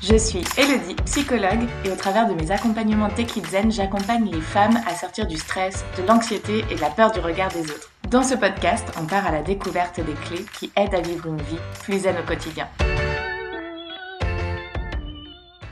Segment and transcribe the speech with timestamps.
[0.00, 4.78] Je suis Elodie, psychologue, et au travers de mes accompagnements Tech Zen, j'accompagne les femmes
[4.86, 7.90] à sortir du stress, de l'anxiété et de la peur du regard des autres.
[8.08, 11.42] Dans ce podcast, on part à la découverte des clés qui aident à vivre une
[11.42, 12.68] vie plus zen au quotidien.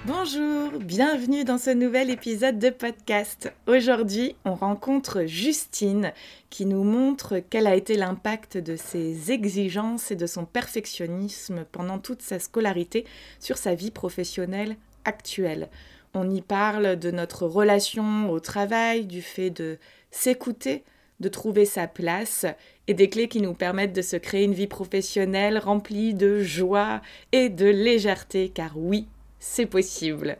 [0.06, 3.52] Bonjour, bienvenue dans ce nouvel épisode de podcast.
[3.66, 6.12] Aujourd'hui, on rencontre Justine
[6.48, 11.98] qui nous montre quel a été l'impact de ses exigences et de son perfectionnisme pendant
[11.98, 13.04] toute sa scolarité
[13.40, 15.68] sur sa vie professionnelle actuelle.
[16.14, 19.76] On y parle de notre relation au travail, du fait de
[20.12, 20.84] s'écouter,
[21.18, 22.46] de trouver sa place
[22.86, 27.00] et des clés qui nous permettent de se créer une vie professionnelle remplie de joie
[27.32, 30.38] et de légèreté, car oui, c'est possible.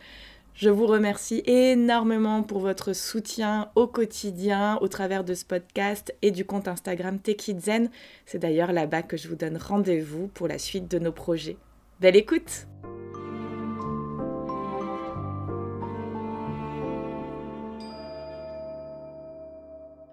[0.55, 6.30] Je vous remercie énormément pour votre soutien au quotidien au travers de ce podcast et
[6.30, 7.90] du compte Instagram Tekizen.
[8.24, 11.59] C'est d'ailleurs là-bas que je vous donne rendez-vous pour la suite de nos projets.
[12.01, 12.66] Belle écoute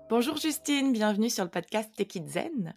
[0.09, 2.73] Bonjour Justine, bienvenue sur le podcast Tekizen.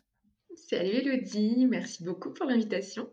[0.55, 3.09] Salut Elodie, merci beaucoup pour l'invitation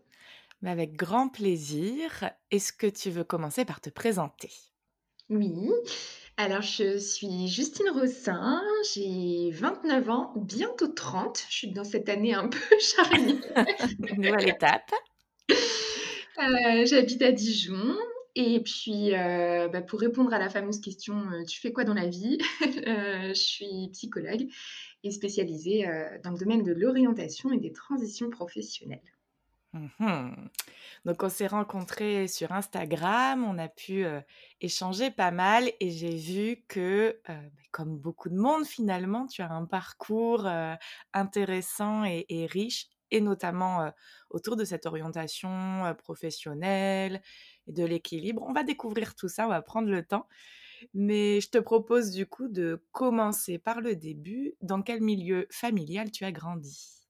[0.62, 2.30] avec grand plaisir.
[2.50, 4.50] Est-ce que tu veux commencer par te présenter?
[5.28, 5.70] Oui.
[6.36, 8.60] Alors, je suis Justine Rossin,
[8.92, 11.44] j'ai 29 ans, bientôt 30.
[11.48, 13.38] Je suis dans cette année un peu charnière.
[14.16, 14.90] Nouvelle étape.
[15.50, 17.96] Euh, j'habite à Dijon.
[18.34, 21.94] Et puis, euh, bah, pour répondre à la fameuse question, euh, tu fais quoi dans
[21.94, 22.38] la vie?
[22.60, 24.48] Je suis psychologue
[25.04, 25.86] et spécialisée
[26.24, 29.00] dans le domaine de l'orientation et des transitions professionnelles.
[29.74, 30.30] Mmh
[31.04, 34.04] Donc on s'est rencontrés sur Instagram, on a pu
[34.60, 37.34] échanger pas mal et j'ai vu que, bah,
[37.72, 40.48] comme beaucoup de monde finalement, tu as un parcours
[41.12, 43.90] intéressant et, riche, et notamment
[44.30, 47.20] autour de cette orientation professionnelle
[47.66, 48.44] et de l'équilibre.
[48.46, 50.28] On va découvrir tout ça, on va prendre le temps.
[50.94, 54.54] Mais je te propose du coup de commencer par le début.
[54.62, 57.03] Dans quel milieu familial tu as grandi?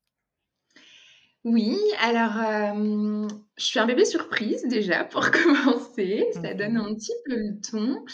[1.44, 2.32] Oui, alors,
[3.56, 7.60] je suis un bébé surprise déjà pour commencer, ça donne mmh un petit peu le
[7.60, 8.04] ton.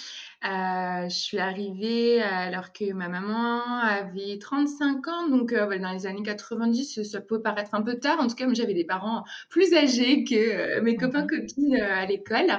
[0.43, 7.05] je suis arrivée alors que ma maman avait 35 ans, donc dans les années 90,
[7.05, 8.19] ça peut paraître un peu tard.
[8.19, 12.51] En tout cas, j'avais des parents plus âgés que, mes copains, copines, à l'école.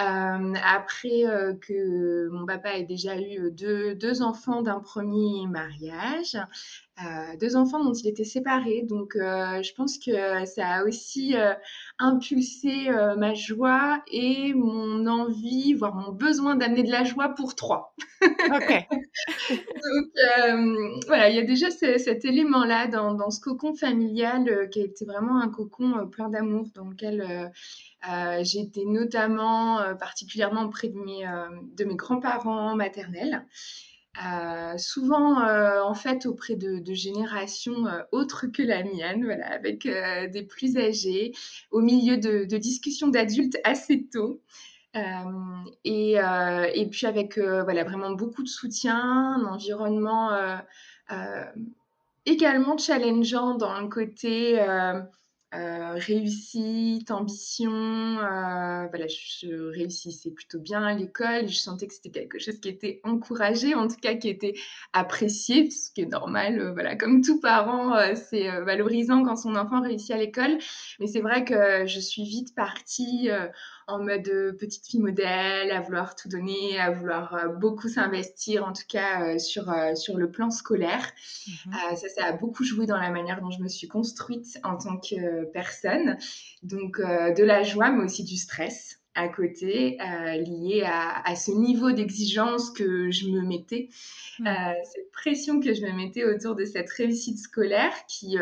[0.00, 1.22] Après,
[1.60, 6.36] que mon papa ait déjà eu, deux deux enfants d'un premier mariage.
[7.02, 8.82] Euh, deux enfants dont il était séparé.
[8.82, 11.34] Donc, euh, je pense que ça a aussi
[12.00, 17.54] euh, impulsé ma joie et mon envie, voire mon besoin d'amener de la joie pour
[17.54, 17.94] trois.
[18.52, 18.86] Ok.
[19.48, 24.84] Donc, voilà, il y a déjà cet élément-là dans, dans, ce cocon familial qui a
[24.84, 27.50] été vraiment un cocon plein d'amour dans lequel
[28.02, 31.24] été notamment particulièrement auprès de mes,
[31.76, 33.46] de mes grands-parents maternels.
[34.18, 39.86] Euh, souvent euh, en fait auprès de, générations euh, autres que la mienne, voilà, avec
[39.86, 41.32] des plus âgés,
[41.70, 44.42] au milieu de, discussions d'adultes assez tôt.
[45.84, 46.16] Et,
[46.90, 50.30] puis avec voilà, vraiment beaucoup de soutien, un environnement
[52.26, 54.58] également challengeant dans le côté
[55.52, 57.72] euh, réussite, ambition.
[57.72, 61.48] Euh, voilà, je, réussissais plutôt bien à l'école.
[61.48, 64.54] Je sentais que c'était quelque chose qui était encouragé, en tout cas qui était
[64.92, 66.60] apprécié, ce qui est normal.
[66.60, 70.58] Euh, voilà, comme tout parent, c'est valorisant quand son enfant réussit à l'école.
[71.00, 73.28] Mais c'est vrai que je suis vite partie
[73.90, 78.64] en mode euh, petite fille modèle, à vouloir tout donner, à vouloir euh, beaucoup s'investir,
[78.64, 81.10] en tout cas euh, sur, sur le plan scolaire.
[81.66, 81.96] Mhm.
[81.96, 84.98] ça, ça a beaucoup joué dans la manière dont je me suis construite en tant
[84.98, 86.16] que personne.
[86.62, 89.98] Donc, de la joie, mais aussi du stress à côté,
[90.46, 93.88] lié à, ce niveau d'exigence que je me mettais,
[94.38, 98.36] cette pression que je me mettais autour de cette réussite scolaire qui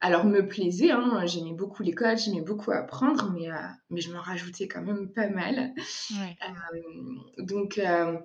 [0.00, 3.56] alors me plaisait, hein, j'aimais beaucoup l'école, j'aimais beaucoup apprendre, mais, euh,
[3.90, 5.74] mais je m'en rajoutais quand même pas mal.
[6.12, 8.16] Euh, donc euh,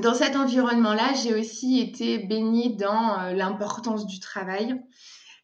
[0.00, 4.80] dans cet environnement-là, j'ai aussi été baignée dans l'importance du travail,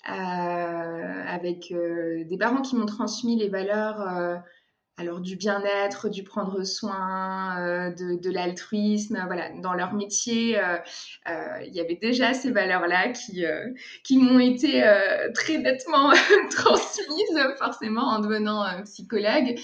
[0.05, 4.41] avec des parents qui m'ont transmis les valeurs
[4.99, 10.79] alors du bien-être, du prendre soin, euh, de, l'altruisme, voilà, dans leur métier, euh,
[11.29, 13.45] euh, il y avait déjà ces valeurs-là qui,
[14.05, 14.83] qui m'ont été
[15.35, 16.13] très nettement
[16.51, 19.59] transmises, forcément en devenant psychologue.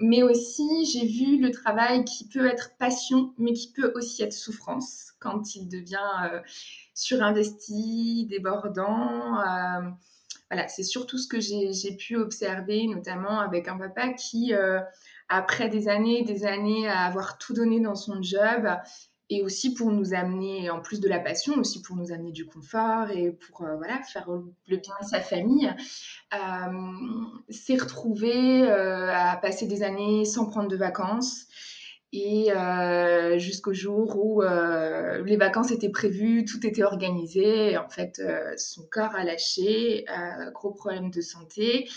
[0.00, 4.32] mais aussi, j'ai vu le travail qui peut être passion, mais qui peut aussi être
[4.32, 6.40] souffrance quand il devient
[6.92, 9.38] surinvesti, débordant
[10.50, 14.52] voilà, c'est surtout ce que j'ai pu observer, notamment avec un papa qui,
[15.28, 18.68] après des années et des années à avoir tout donné dans son job,
[19.30, 22.44] et aussi pour nous amener, en plus de la passion, aussi pour nous amener du
[22.44, 25.74] confort et pour voilà, faire le bien à sa famille,
[27.48, 31.46] s'est retrouvé à passer des années sans prendre de vacances
[32.16, 37.76] et euh, jusqu'au jour où euh, les vacances étaient prévues, tout était organisé.
[37.76, 40.04] En fait, euh, son corps a lâché,
[40.54, 41.88] gros problème de santé.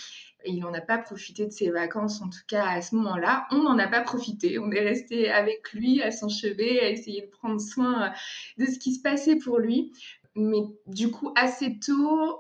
[0.44, 3.46] Et il n'en a pas profité de ses vacances, en tout cas à ce moment-là.
[3.52, 4.58] On n'en a pas profité.
[4.58, 8.12] On est resté avec lui à son chevet, à essayer de prendre soin
[8.58, 9.94] de ce qui se passait pour lui.
[10.36, 12.40] Mais du coup, assez tôt,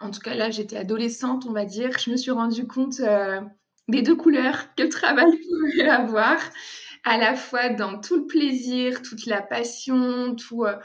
[0.00, 3.02] en tout cas là, j'étais adolescente, on va dire, je me suis rendu compte
[3.88, 5.30] des deux couleurs que le travail
[5.76, 6.38] pouvait avoir
[7.08, 10.76] à la fois dans tout le plaisir, toute la passion, tout, euh,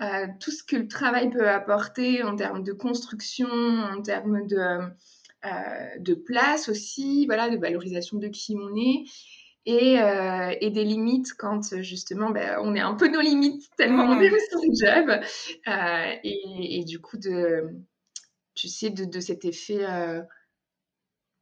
[0.00, 4.56] euh, tout ce que le travail peut apporter en termes de construction, en termes de,
[4.56, 9.04] euh, de place aussi, voilà, de valorisation de qui on est.
[9.68, 9.96] Et,
[10.60, 14.28] et des limites quand justement ben, on est un peu nos limites tellement on est
[14.28, 15.20] sur le job.
[16.22, 17.64] Et, et, du coup, de,
[18.54, 19.84] tu sais, de, de cet effet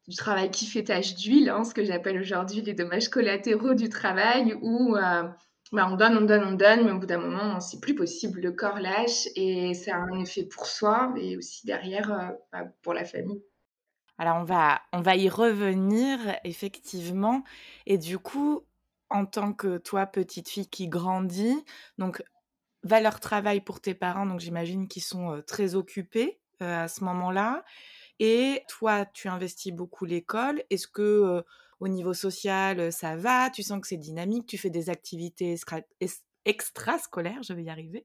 [0.06, 3.89] du travail qui fait tache d'huile, hein, ce que j'appelle aujourd'hui les dommages collatéraux du
[3.89, 5.23] travail, où euh,
[5.73, 8.41] bah, on donne, on donne, on donne, mais au bout d'un moment, c'est plus possible,
[8.41, 12.65] le corps lâche et ça a un effet pour soi et aussi derrière euh, bah,
[12.83, 13.43] pour la famille.
[14.19, 17.43] Alors on va, on va y revenir effectivement,
[17.87, 18.62] et du coup,
[19.11, 21.65] en tant que toi, petite fille qui grandit,
[21.99, 22.23] donc
[22.83, 27.65] valeur travail pour tes parents, donc j'imagine qu'ils sont euh, très occupés à ce moment-là.
[28.21, 30.63] Et toi, tu investis beaucoup l'école.
[30.71, 31.43] Est-ce que
[31.81, 33.51] au niveau social, ça va?
[33.51, 34.47] Tu sens que c'est dynamique?
[34.47, 35.57] Tu fais des activités
[36.45, 38.05] extrascolaires, je vais y arriver.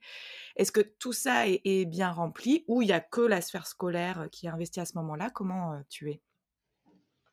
[0.56, 4.28] Est-ce que tout ça est, bien rempli ou il n'y a que la sphère scolaire
[4.32, 5.30] qui est investie à ce moment-là?
[5.30, 6.22] Comment tu es?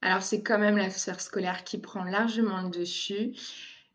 [0.03, 3.35] Alors, c'est quand même la sphère scolaire qui prend largement le dessus.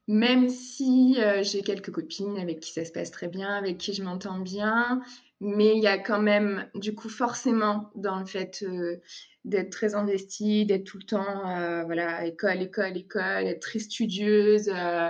[0.07, 4.03] Même si j'ai quelques copines avec qui ça se passe très bien, avec qui je
[4.03, 5.01] m'entends bien,
[5.41, 8.97] mais il y a quand même, du coup, forcément, dans le fait euh,
[9.43, 14.69] d'être très investie, d'être tout le temps, euh, voilà, école, école, école, être très studieuse.
[14.69, 15.09] Euh,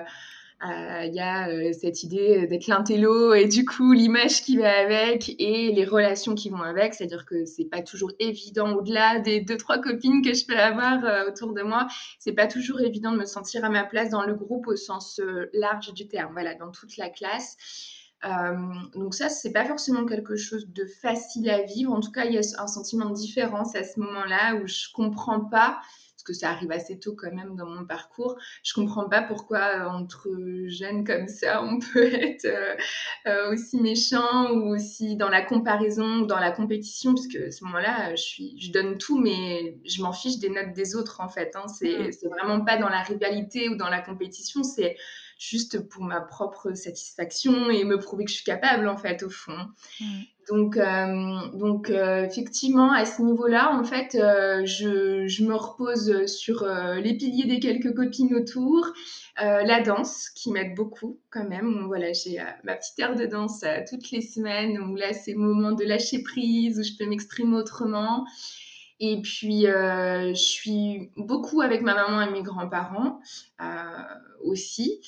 [0.63, 5.71] il y a cette idée d'être l'intello et du coup l'image qui va avec et
[5.71, 9.79] les relations qui vont avec, c'est-à-dire que c'est pas toujours évident au-delà des deux trois
[9.79, 11.87] copines que je peux avoir autour de moi,
[12.19, 15.19] c'est pas toujours évident de me sentir à ma place dans le groupe au sens
[15.51, 17.57] large du terme, voilà, dans toute la classe.
[18.23, 18.55] Euh,
[18.93, 21.91] donc ça, c'est pas forcément quelque chose de facile à vivre.
[21.91, 24.91] En tout cas, il y a un sentiment de différence à ce moment-là où je
[24.93, 25.79] comprends pas
[26.21, 28.37] parce que ça arrive assez tôt quand même dans mon parcours.
[28.63, 30.29] Je comprends pas pourquoi euh, entre
[30.67, 32.47] jeunes comme ça, on peut être
[33.25, 37.51] euh, aussi méchant ou aussi dans la comparaison ou dans la compétition, parce que à
[37.51, 41.21] ce moment-là, je, suis, je donne tout, mais je m'en fiche des notes des autres
[41.21, 41.55] en fait.
[41.55, 41.67] Hein.
[41.67, 44.97] C'est, c'est vraiment pas dans la rivalité ou dans la compétition, c'est
[45.41, 49.29] juste pour ma propre satisfaction et me prouver que je suis capable en fait au
[49.29, 49.57] fond.
[50.49, 56.27] Donc, euh, donc euh, effectivement, à ce niveau-là, en fait, euh, je, je, me repose
[56.27, 56.67] sur
[57.01, 58.93] les piliers des quelques copines autour,
[59.37, 61.85] la danse qui m'aide beaucoup quand même.
[61.87, 65.71] voilà, j'ai ma petite heure de danse toutes les semaines où là, c'est le moment
[65.71, 68.25] de lâcher prise, où je peux m'exprimer autrement.
[69.03, 73.19] Et puis, je suis beaucoup avec ma maman et mes grands-parents
[74.43, 75.01] aussi.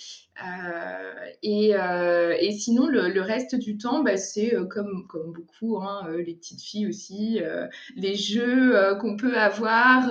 [0.43, 5.77] Euh, et, euh, et, sinon, le, reste du temps, bah, c'est euh, comme, comme beaucoup,
[5.77, 7.39] hein, les petites filles aussi,
[7.95, 10.09] les jeux qu'on peut avoir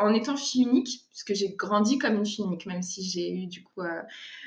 [0.00, 3.46] en étant fille unique, puisque j'ai grandi comme une fille unique, même si j'ai eu
[3.46, 3.82] du coup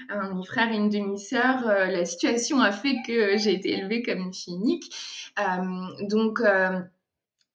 [0.10, 4.34] un demi-frère et une demi-sœur, la situation a fait que j'ai été élevée comme une
[4.34, 4.92] fille unique.
[6.10, 6.42] donc,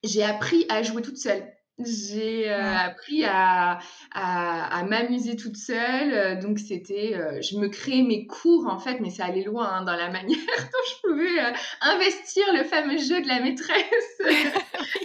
[0.03, 1.43] j'ai appris à jouer toute seule.
[1.85, 3.79] J'ai euh, appris à,
[4.13, 6.13] à, m'amuser toute seule.
[6.13, 9.65] Euh, donc, c'était, euh, je me créais mes cours en fait, mais ça allait loin
[9.65, 14.21] hein, dans la manière dont je pouvais investir le fameux jeu de la maîtresse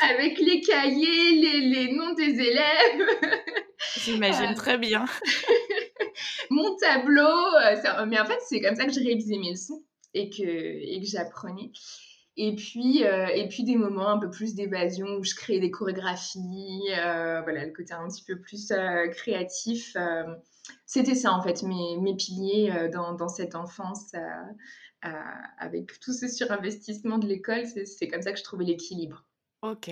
[0.03, 3.09] avec les cahiers, les, les noms des élèves.
[3.99, 5.05] J'imagine très bien.
[6.51, 8.07] Mon tableau.
[8.09, 9.83] mais en fait, c'est comme ça que je réalisais mes leçons
[10.13, 11.71] et que, et que j'apprenais.
[12.37, 15.71] Et puis, euh, et puis des moments un peu plus d'évasion où je crée des
[15.71, 19.97] chorégraphies, euh, voilà, le côté un petit peu plus euh, créatif.
[20.85, 24.13] C'était ça en fait, mes, mes piliers dans, dans, cette enfance,
[25.59, 29.27] avec tout ce surinvestissement de l'école, c'est comme ça que je trouvais l'équilibre.
[29.63, 29.91] Ok.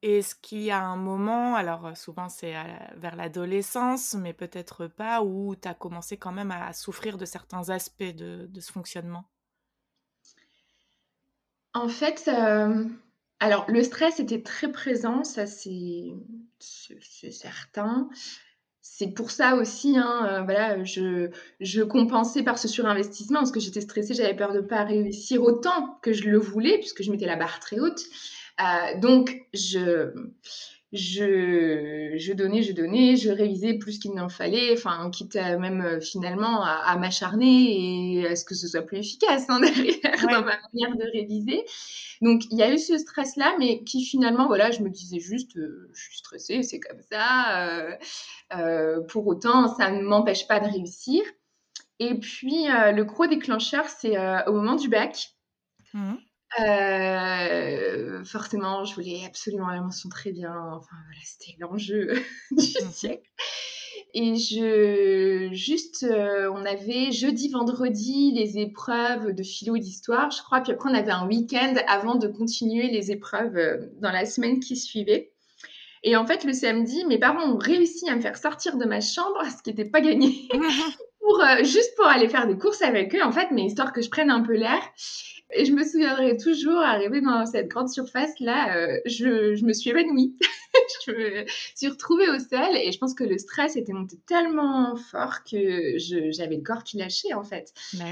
[0.00, 2.54] Est-ce qu'il y a un moment, alors souvent c'est
[2.96, 7.68] vers l'adolescence, mais peut-être pas, où tu as commencé quand même à souffrir de certains
[7.68, 9.24] aspects de, de ce fonctionnement?
[11.74, 12.84] En fait, euh,
[13.40, 16.12] Alors, le stress était très présent, ça c'est
[16.60, 18.08] certain.
[18.82, 23.60] C'est pour ça aussi, hein, euh, voilà, je, je compensais par ce surinvestissement parce que
[23.60, 27.10] j'étais stressée, j'avais peur de ne pas réussir autant que je le voulais puisque je
[27.10, 28.02] mettais la barre très haute.
[28.60, 30.12] Euh, donc, je,
[30.92, 35.80] je, je, donnais, je donnais, je révisais plus qu'il n'en fallait, enfin, quitte à même
[35.80, 40.44] euh, finalement à, m'acharner et à ce que ce soit plus efficace hein, derrière dans
[40.44, 41.64] ma manière de réviser.
[42.20, 45.56] Donc, il y a eu ce stress-là, mais qui finalement, voilà, je me disais juste,
[45.56, 47.98] euh, je suis stressée, c'est comme ça.
[48.54, 51.22] Euh, pour autant, ça ne m'empêche pas de réussir.
[51.98, 55.30] Et puis, le gros déclencheur, c'est au moment du bac.
[55.94, 56.14] Mmh.
[56.60, 60.54] Euh, forcément, je voulais absolument la mention très bien.
[60.72, 62.12] Enfin, voilà, c'était l'enjeu
[62.50, 63.30] du mmh siècle.
[64.14, 70.42] Et je, juste, euh, on avait jeudi, vendredi les épreuves de philo et d'histoire, je
[70.42, 70.60] crois.
[70.60, 74.60] Puis après, on avait un week-end avant de continuer les épreuves euh, dans la semaine
[74.60, 75.32] qui suivait.
[76.02, 79.00] Et en fait, le samedi, mes parents ont réussi à me faire sortir de ma
[79.00, 80.48] chambre, ce qui n'était pas gagné,
[81.20, 84.10] pour, juste pour aller faire des courses avec eux, en fait, mais histoire que je
[84.10, 84.80] prenne un peu l'air.
[85.54, 89.90] Et je me souviendrai toujours, arrivé dans cette grande surface-là, euh, je, je, me suis
[89.90, 90.36] évanouie.
[91.06, 91.44] je me
[91.74, 95.98] suis retrouvée au sol et je pense que le stress était monté tellement fort que
[95.98, 97.72] j'avais le corps qui lâchait en fait.
[97.94, 98.04] Bah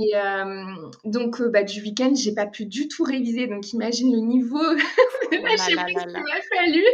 [0.00, 3.48] et euh, donc, euh, bah, du week-end, j'ai pas pu du tout réviser.
[3.48, 4.58] Donc, imagine le niveau
[5.32, 6.84] de lâcher prise qu'il m'a fallu.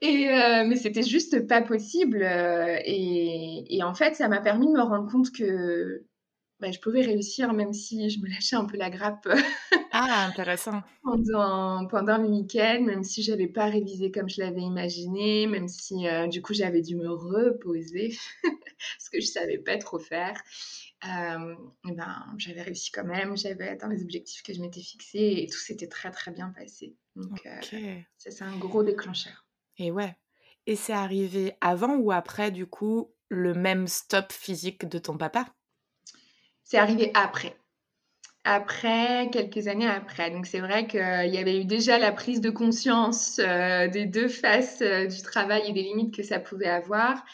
[0.00, 0.26] Et
[0.64, 2.22] mais c'était juste pas possible.
[2.84, 6.04] Et, et, en fait, ça m'a permis de me rendre compte que
[6.60, 9.28] bah, je pouvais réussir même si je me lâchais un peu la grappe.
[9.92, 10.82] ah, intéressant.
[11.02, 15.68] pendant, pendant le week-end, même si je n'avais pas révisé comme je l'avais imaginé, même
[15.68, 19.98] si euh, du coup j'avais dû me reposer parce que je ne savais pas trop
[19.98, 20.40] faire.
[21.04, 25.46] Euh, ben, j'avais réussi quand même, j'avais atteint les objectifs que je m'étais fixés et
[25.48, 26.96] tout s'était très très bien passé.
[27.14, 29.46] Donc, euh, c'est un gros déclencheur.
[29.76, 30.16] Et ouais.
[30.66, 35.54] Et c'est arrivé avant ou après, du coup, le même stop physique de ton papa?
[36.68, 37.56] C'est arrivé après.
[38.44, 40.30] Après, quelques années après.
[40.30, 44.28] Donc c'est vrai qu'il y avait eu déjà la prise de conscience euh, des deux
[44.28, 47.24] faces euh, du travail et des limites que ça pouvait avoir.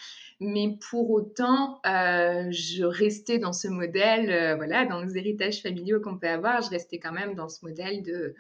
[0.41, 6.19] Mais pour autant, euh, je restais dans ce modèle, voilà, dans nos héritages familiaux qu'on
[6.19, 8.35] peut avoir, je restais quand même dans ce modèle de,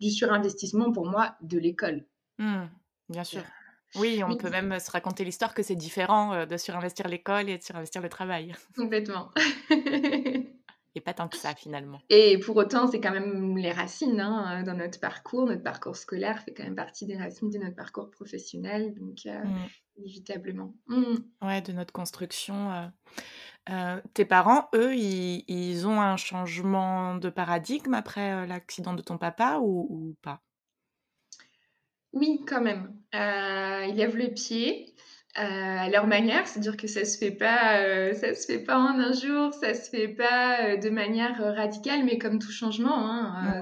[0.00, 2.04] du surinvestissement pour moi de l'école.
[2.38, 2.64] Mmh,
[3.08, 3.42] bien sûr.
[3.94, 7.62] Oui, on peut même se raconter l'histoire que c'est différent de surinvestir l'école et de
[7.62, 8.54] surinvestir le travail.
[8.76, 9.30] Complètement.
[10.98, 12.00] et pas tant que ça finalement.
[12.10, 15.46] Et pour autant, c'est quand même les racines hein, dans notre parcours.
[15.46, 19.98] Notre parcours scolaire fait quand même partie des racines de notre parcours professionnel, donc mmh.
[19.98, 20.74] inévitablement.
[20.88, 21.14] Mmh.
[21.42, 22.90] Ouais, de notre construction.
[24.14, 30.14] tes parents, eux, ils, ont un changement de paradigme après l'accident de ton papa ou
[30.22, 30.42] pas?
[32.12, 32.94] Oui, quand même.
[33.14, 37.80] Euh, ils lèvent le pied euh, à leur manière, c'est-à-dire que ça se fait pas,
[37.80, 42.04] euh, ça se fait pas en un jour, ça se fait pas de manière radicale,
[42.04, 43.60] mais comme tout changement, hein,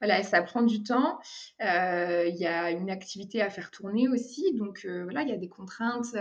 [0.00, 1.18] voilà, ça prend du temps.
[1.60, 5.48] Il y a une activité à faire tourner aussi, donc voilà, il y a des
[5.48, 6.14] contraintes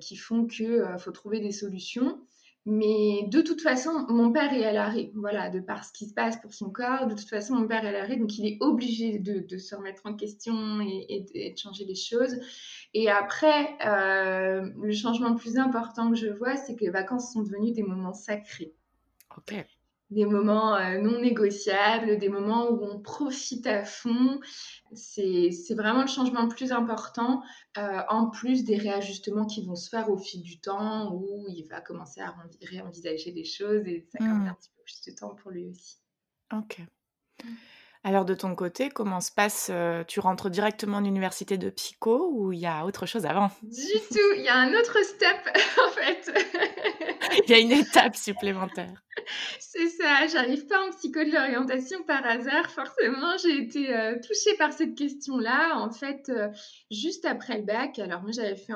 [0.00, 2.18] qui font qu'il faut trouver des solutions.
[2.66, 6.14] Mais de toute façon, mon père est à l'arrêt, voilà, de par ce qui se
[6.14, 7.06] passe pour son corps.
[7.06, 10.00] De toute façon, mon père est à l'arrêt, donc il est obligé de, se remettre
[10.06, 12.40] en question et, de changer les choses.
[12.94, 17.32] Et après, euh, le changement le plus important que je vois, c'est que les vacances
[17.32, 18.72] sont devenues des moments sacrés.
[19.36, 19.54] Ok
[20.14, 24.40] des moments euh, non négociables, des moments où on profite à fond.
[24.92, 27.42] C'est vraiment le changement le plus important,
[27.76, 31.66] euh, en plus des réajustements qui vont se faire au fil du temps, où il
[31.68, 34.46] va commencer à réenvisager les choses et ça mmh.
[34.46, 35.98] un petit peu plus de temps pour lui aussi.
[36.52, 36.80] Ok.
[37.42, 37.48] Mmh.
[38.06, 42.28] Alors de ton côté, comment se passe euh, Tu rentres directement en université de psycho
[42.34, 43.50] ou il y a autre chose avant?
[43.62, 45.38] Du tout, il y a un autre step
[45.86, 46.30] en fait.
[47.46, 49.02] Il y a une étape supplémentaire.
[49.58, 52.70] C'est ça, j'arrive pas en psycho de l'orientation par hasard.
[52.70, 55.78] Forcément, j'ai été euh, touchée par cette question-là.
[55.78, 56.48] En fait, euh,
[56.90, 58.74] juste après le bac, alors moi j'avais fait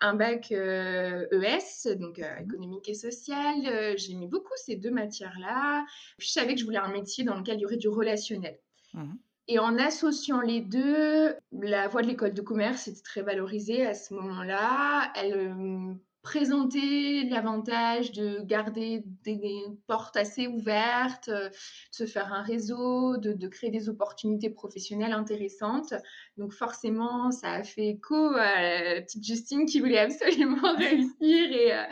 [0.00, 2.44] un, bac ES, e donc mmh.
[2.44, 3.96] économique et social.
[3.96, 5.84] J'aimais beaucoup ces deux matières-là.
[6.16, 8.56] Puis je savais que je voulais un métier dans lequel il y aurait du relationnel.
[8.94, 9.14] Mmh.
[9.50, 13.94] Et en associant les deux, la voie de l'école de commerce était très valorisée à
[13.94, 15.10] ce moment-là.
[15.16, 21.54] Elle euh, présentait l'avantage de garder des, portes assez ouvertes, euh, de
[21.92, 25.94] se faire un réseau, de, créer des opportunités professionnelles intéressantes.
[26.36, 28.60] Donc forcément, ça a fait écho à
[28.96, 31.84] la petite Justine qui voulait absolument réussir et, euh,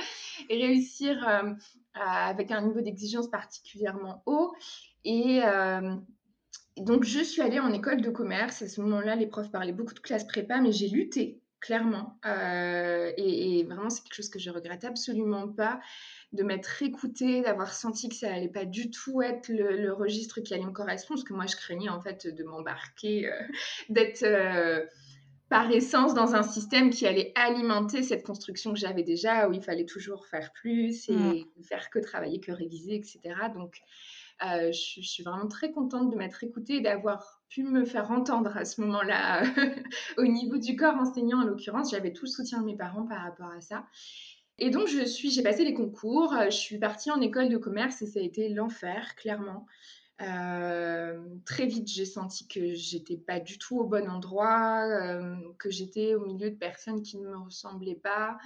[0.50, 1.26] réussir
[1.95, 4.53] avec un niveau d'exigence particulièrement haut.
[5.05, 5.41] Et
[6.78, 8.61] donc, je suis allée en école de commerce.
[8.62, 12.18] À ce moment-là, les profs parlaient beaucoup de classe prépa, mais j'ai lutté, clairement.
[12.26, 15.80] Euh, et, vraiment, c'est quelque chose que je regrette absolument pas,
[16.33, 20.52] de m'être écoutée, d'avoir senti que ça allait pas du tout être le, registre qui
[20.52, 23.40] allait me correspondre, parce que moi, je craignais en fait de m'embarquer, euh,
[23.88, 24.85] d'être euh,
[25.49, 29.62] par essence dans un système qui allait alimenter cette construction que j'avais déjà, où il
[29.62, 31.62] fallait toujours faire plus et mmh.
[31.62, 33.21] faire que travailler, que réviser, etc.
[33.54, 33.80] Donc,
[34.45, 38.57] euh, je, suis vraiment très contente de m'être écoutée et d'avoir pu me faire entendre
[38.57, 39.45] à ce moment-là
[40.19, 41.90] au niveau du corps enseignant en l'occurrence.
[41.90, 43.87] J'avais tout le soutien de mes parents par rapport à ça.
[44.59, 47.57] Et donc, je suis, j'ai passé les concours, euh, je suis partie en école de
[47.57, 49.66] commerce et ça a été l'enfer, clairement.
[50.23, 54.87] Euh, très vite, j'ai senti que j'étais pas du tout au bon endroit,
[55.59, 58.38] que j'étais au milieu de personnes qui ne me ressemblaient pas,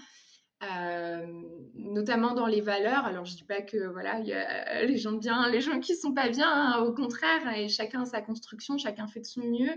[0.62, 1.26] euh,
[1.74, 3.06] notamment dans les valeurs.
[3.06, 5.96] Alors, je dis pas que voilà, il y a les gens bien, les gens qui
[5.96, 9.40] sont pas bien, hein, au contraire, et chacun a sa construction, chacun fait de son
[9.40, 9.72] mieux.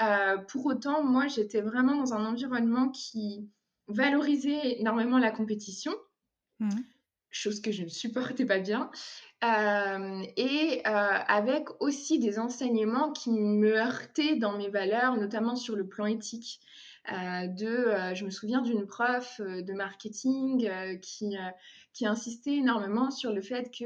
[0.00, 3.48] Euh, pour autant, moi, j'étais vraiment dans un environnement qui
[3.86, 5.92] valorisait énormément la compétition,
[6.60, 6.68] mmh.
[7.30, 8.90] chose que je ne supportais pas bien,
[9.44, 15.86] euh, et avec aussi des enseignements qui me heurtaient dans mes valeurs, notamment sur le
[15.86, 16.60] plan éthique.
[17.12, 21.36] Euh, de, euh, je me souviens d'une prof euh, de marketing qui,
[21.94, 23.84] qui insistait énormément sur le fait que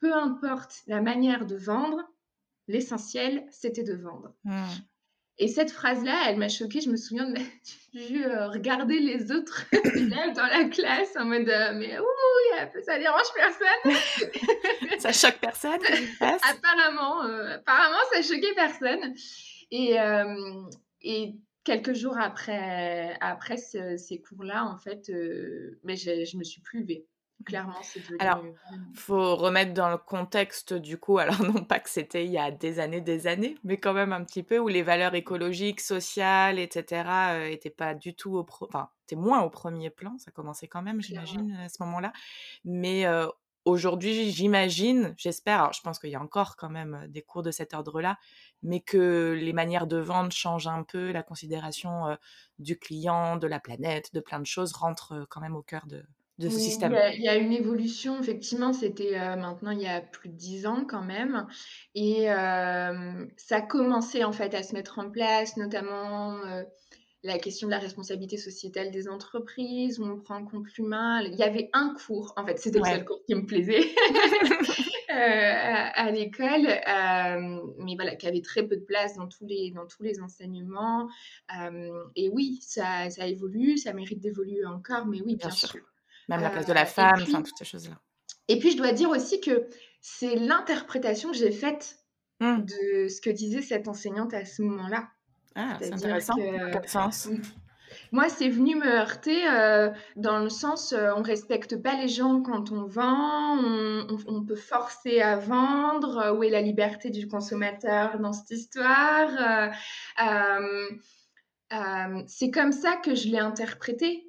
[0.00, 2.02] peu importe la manière de vendre,
[2.68, 4.34] l'essentiel, c'était de vendre.
[4.44, 4.64] Mmh.
[5.38, 6.80] Et cette phrase-là, elle m'a choquée.
[6.80, 7.38] Je me souviens de
[8.52, 14.98] regarder les autres élèves dans la classe en mode mais ouh, ça dérange personne.
[14.98, 15.80] ça choque personne.
[16.20, 19.14] apparemment, apparemment, ça choquait personne.
[19.70, 19.96] Et,
[21.02, 21.34] et
[21.66, 27.06] quelques jours après, après ces cours-là, en fait, euh, mais je me suis plus levée.
[27.44, 28.42] Clairement, c'est Alors,
[28.94, 32.50] faut remettre dans le contexte du coup, alors non pas que c'était il y a
[32.50, 36.58] des années, des années, mais quand même un petit peu où les valeurs écologiques, sociales,
[36.58, 37.50] etc.
[37.50, 38.66] n'étaient pas du tout au, pro...
[38.66, 40.16] enfin, étaient moins au premier plan.
[40.16, 42.12] Ça commençait quand même, j'imagine, à ce moment-là.
[42.64, 43.04] Mais
[43.66, 47.50] aujourd'hui, j'imagine, j'espère, alors je pense qu'il y a encore quand même des cours de
[47.50, 48.16] cet ordre-là,
[48.62, 52.16] mais que les manières de vendre changent un peu, la considération
[52.58, 56.02] du client, de la planète, de plein de choses rentre quand même au cœur de,
[56.38, 56.96] ce système.
[57.14, 60.84] Il y, a une évolution, effectivement, c'était maintenant il y a plus de dix ans
[60.88, 61.46] quand même,
[61.94, 66.38] et ça a commencé en fait à se mettre en place, notamment
[67.26, 71.20] la question de la responsabilité sociétale des entreprises, où on prend en compte l'humain.
[71.22, 73.80] Il y avait un cours, en fait, c'était le seul cours qui me plaisait
[75.08, 79.70] euh, à, l'école, euh, mais voilà, qui avait très peu de place dans tous les,
[79.70, 81.08] dans tous les enseignements.
[81.56, 85.76] Euh, et oui, ça, ça évolue, ça mérite d'évoluer encore, mais oui, bien, sûr.
[86.28, 88.00] Même la place de la femme, enfin, toutes ces choses-là.
[88.48, 89.68] Et puis, je dois dire aussi que
[90.00, 92.00] c'est l'interprétation que j'ai faite
[92.40, 92.62] mmh.
[92.62, 95.08] de ce que disait cette enseignante à ce moment-là.
[95.54, 96.34] Ah, c'est intéressant.
[96.36, 97.28] Quel sens?
[98.12, 102.40] Moi, c'est venu me heurter euh, dans le sens, euh, on respecte pas les gens
[102.40, 103.58] quand on vend,
[104.26, 109.72] on, peut forcer à vendre, euh, où est la liberté du consommateur dans cette histoire
[112.26, 114.26] C'est comme ça que je l'ai interprété.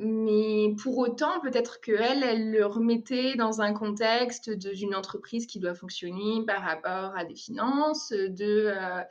[0.00, 5.74] Mais pour autant, peut-être qu'elle, elle le remettait dans un contexte d'une entreprise qui doit
[5.74, 9.02] fonctionner par rapport à des finances, de euh,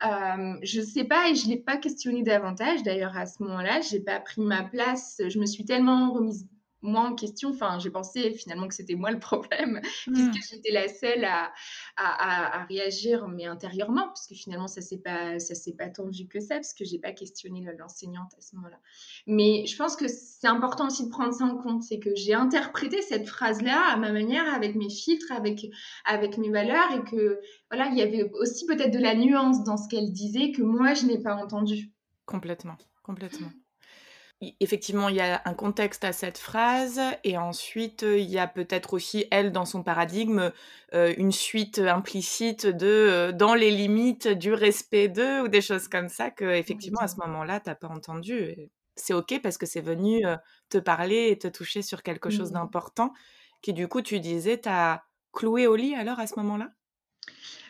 [0.00, 2.82] je ne sais pas et je ne l'ai pas questionné davantage.
[2.82, 5.20] D'ailleurs, à ce moment-là, je n'ai pas pris ma place.
[5.28, 6.46] Je me suis tellement remise
[6.82, 7.50] moi en question.
[7.50, 10.48] Enfin, j'ai pensé finalement que c'était moi le problème, puisque mmh.
[10.50, 11.52] j'étais la seule à,
[11.96, 16.28] à, à, réagir, mais intérieurement, parce que finalement, ça s'est pas, ça s'est pas tendu
[16.28, 18.78] que ça, parce que j'ai pas questionné l'enseignante à ce moment-là.
[19.26, 22.34] Mais je pense que c'est important aussi de prendre ça en compte, c'est que j'ai
[22.34, 25.66] interprété cette phrase-là à ma manière, avec mes filtres, avec,
[26.04, 29.76] avec mes valeurs, et que voilà, il y avait aussi peut-être de la nuance dans
[29.76, 31.92] ce qu'elle disait que moi, je n'ai pas entendu.
[32.26, 33.50] Complètement, complètement
[34.60, 38.94] effectivement, il y a un contexte à cette phrase, et ensuite, il y a peut-être
[38.94, 40.52] aussi, elle, dans son paradigme,
[40.94, 45.88] euh, une suite implicite de euh, dans les limites du respect d'eux, ou des choses
[45.88, 48.54] comme ça, que effectivement, à ce moment-là, tu n'as pas entendu.
[48.96, 50.36] C'est OK parce que c'est venu euh,
[50.70, 52.54] te parler et te toucher sur quelque chose mmh.
[52.54, 53.12] d'important,
[53.62, 56.70] qui du coup, tu disais, t'as cloué au lit alors à ce moment-là?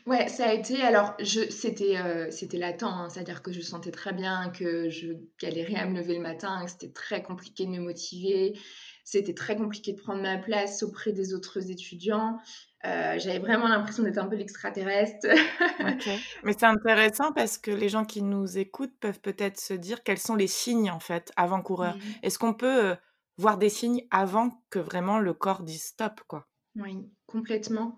[0.08, 0.80] Ouais, ça a été.
[0.80, 5.08] Alors, je, c'était, euh, c'était latent, hein, c'est-à-dire que je sentais très bien que je
[5.38, 8.58] galérais à me lever le matin, que c'était très compliqué de me motiver,
[9.04, 12.38] c'était très compliqué de prendre ma place auprès des autres étudiants.
[12.86, 15.28] Euh, j'avais vraiment l'impression d'être un peu l'extraterrestre.
[16.42, 20.18] Mais c'est intéressant parce que les gens qui nous écoutent peuvent peut-être se dire quels
[20.18, 21.98] sont les signes en fait avant-coureur.
[22.22, 22.94] Est-ce qu'on peut euh,
[23.36, 26.48] voir des signes avant que vraiment le corps dise stop quoi?
[26.76, 27.94] Oui, complètement.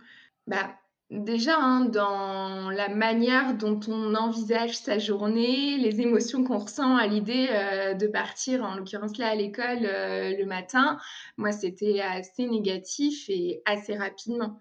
[0.48, 0.74] Bah,
[1.10, 7.08] Déjà, hein, dans la manière dont on envisage sa journée, les émotions qu'on ressent à
[7.08, 10.98] l'idée euh, de partir, en l'occurrence là à l'école euh, le matin,
[11.36, 14.60] moi c'était assez négatif et assez rapidement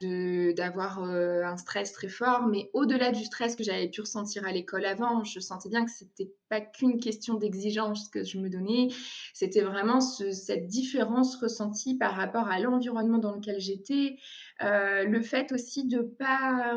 [0.00, 4.52] d'avoir euh, un stress très fort, mais au-delà du stress que j'avais pu ressentir à
[4.52, 8.88] l'école avant, je sentais bien que c'était pas qu'une question d'exigence que je me donnais,
[9.34, 14.16] c'était vraiment cette différence ressentie par rapport à l'environnement dans lequel j'étais,
[14.62, 16.76] euh, le fait aussi de pas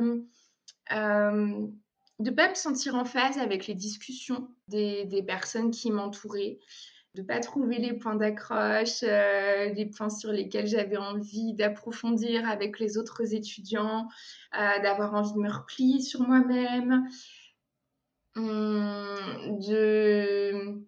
[0.92, 1.68] euh,
[2.20, 6.60] de pas me sentir en phase avec les discussions des, des personnes qui m'entouraient
[7.16, 12.80] de pas trouver les points d'accroche, euh, les points sur lesquels j'avais envie d'approfondir avec
[12.80, 14.08] les autres étudiants,
[14.58, 17.08] euh, d'avoir envie de me replier sur moi-même.
[18.36, 20.82] Hum, de...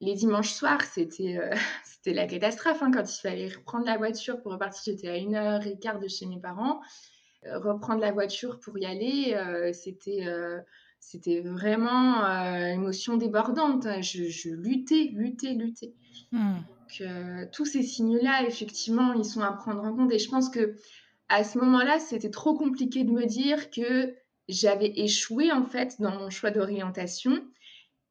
[0.00, 1.54] Les dimanches soirs, c'était euh,
[2.06, 4.94] la catastrophe hein, quand il fallait reprendre la voiture pour repartir.
[4.94, 6.80] J'étais à une heure et quart de chez mes parents.
[7.44, 9.36] reprendre la voiture pour y aller,
[9.74, 10.24] c'était
[11.00, 13.86] c'était vraiment euh, émotion débordante.
[14.02, 15.94] Je, luttais, luttais, luttais.
[16.32, 16.56] Hmm.
[17.00, 20.12] Euh, tous ces signes-là, effectivement, ils sont à prendre en compte.
[20.12, 20.74] Et je pense que
[21.28, 24.14] à ce moment-là, c'était trop compliqué de me dire que
[24.48, 27.42] j'avais échoué en fait dans mon choix d'orientation,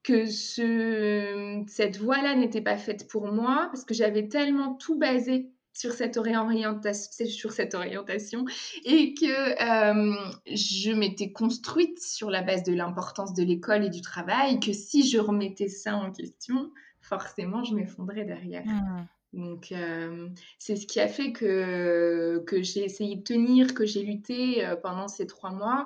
[0.03, 5.51] que ce, cette voie-là n'était pas faite pour moi parce que j'avais tellement tout basé
[5.77, 8.45] sur cette, orientation, sur cette orientation
[8.83, 10.15] et que euh,
[10.47, 15.07] je m'étais construite sur la base de l'importance de l'école et du travail, que si
[15.07, 18.65] je remettais ça en question, forcément, je m'effondrais derrière.
[18.65, 19.05] Mmh.
[19.33, 24.01] Donc, euh, c'est ce qui a fait que, que j'ai essayé de tenir, que j'ai
[24.01, 25.85] lutté euh, pendant ces trois mois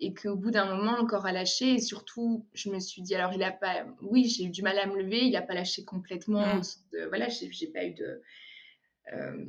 [0.00, 1.74] et qu'au bout d'un moment, le corps a lâché.
[1.74, 4.80] Et surtout, je me suis dit, alors, il a pas, oui, j'ai eu du mal
[4.80, 6.56] à me lever, il n'a pas lâché complètement.
[6.56, 6.62] Mmh.
[6.92, 8.20] De, voilà, j'ai pas eu de,
[9.12, 9.44] euh,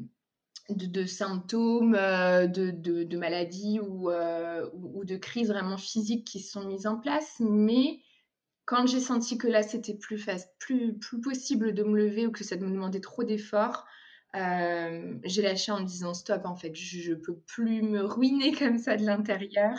[0.69, 6.67] de, symptômes, euh, de, maladies euh, ou, ou, de crises vraiment physiques qui se sont
[6.67, 7.37] mises en place.
[7.39, 7.99] Mais
[8.65, 10.23] quand j'ai senti que là, c'était plus,
[10.59, 13.85] plus, plus possible de me lever ou que ça me demandait trop d'efforts,
[14.33, 18.77] j'ai lâché en me disant stop, en fait, je ne peux plus me ruiner comme
[18.77, 19.75] ça de l'intérieur.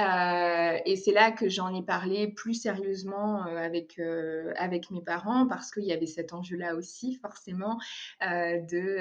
[0.00, 5.02] Euh, et c'est là que j'en ai parlé plus sérieusement euh, avec, euh, avec mes
[5.02, 7.78] parents parce qu'il y avait cet enjeu-là aussi, forcément,
[8.20, 8.98] de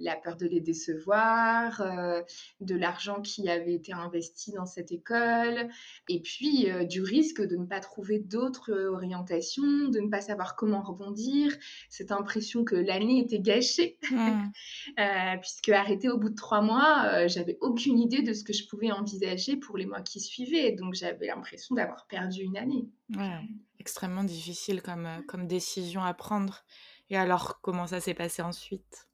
[0.00, 1.82] la peur de les décevoir,
[2.60, 5.68] de l'argent qui avait été investi dans cette école,
[6.08, 10.82] et puis du risque de ne pas trouver d'autres orientations, de ne pas savoir comment
[10.82, 11.52] rebondir,
[11.88, 14.50] cette impression que l'année était gâchée, mmh.
[15.40, 18.90] puisque arrêtée au bout de trois mois, j'avais aucune idée de ce que je pouvais
[18.90, 20.72] envisager pour les mois qui suivait.
[20.72, 22.88] Donc j'avais l'impression d'avoir perdu une année.
[23.78, 26.64] extrêmement difficile comme, euh, comme décision à prendre.
[27.10, 29.06] Et alors, comment ça s'est passé ensuite?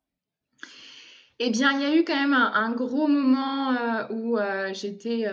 [1.39, 5.25] Eh bien, il y a eu quand même un, gros moment euh, où euh, j'étais,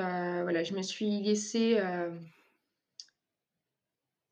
[0.42, 1.78] voilà, je me suis laissée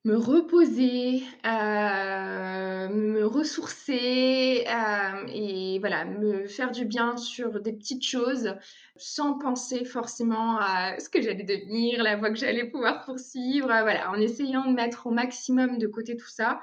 [0.05, 8.05] me reposer, euh, me ressourcer euh, et voilà, me faire du bien sur des petites
[8.05, 8.53] choses
[8.97, 14.11] sans penser forcément à ce que j'allais devenir, la voie que j'allais pouvoir poursuivre, voilà,
[14.11, 16.61] en essayant de mettre au maximum de côté tout ça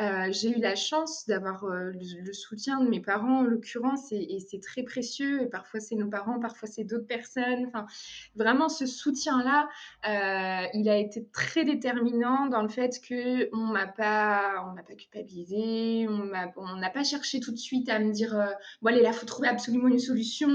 [0.00, 4.38] euh, j'ai eu la chance d'avoir euh, le, soutien de mes parents en l'occurrence et,
[4.40, 5.42] c'est très précieux.
[5.42, 7.66] Et parfois c'est nos parents, parfois c'est d'autres personnes.
[7.68, 7.86] Enfin,
[8.34, 9.68] vraiment ce soutien-là,
[10.08, 14.82] euh, il a été très déterminant dans le fait que on m'a pas, on m'a
[14.82, 18.34] pas culpabilisé, on n'a pas cherché tout de suite à me dire
[18.82, 20.48] bon allez là faut trouver absolument une solution.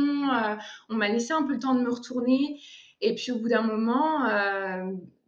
[0.90, 2.60] on m'a laissé un peu le temps de me retourner.
[3.02, 4.28] Et puis au bout d'un moment,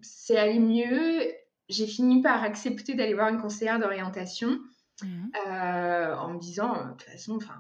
[0.02, 1.32] c'est allé mieux
[1.72, 4.60] j'ai fini par accepter d'aller voir une conseillère d'orientation
[5.02, 5.32] mhm.
[5.48, 7.56] euh, en me disant, de toute façon, enfin,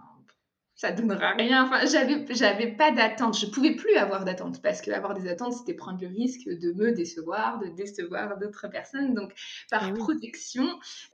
[0.82, 1.66] ça donnera rien.
[1.66, 3.38] Enfin, j'avais, j'avais pas d'attente.
[3.38, 6.74] Je pouvais plus avoir d'attente parce que avoir des attentes, c'était prendre le risque de
[6.74, 9.14] me décevoir, de décevoir d'autres personnes.
[9.14, 9.32] Donc,
[9.70, 10.68] par eh protection,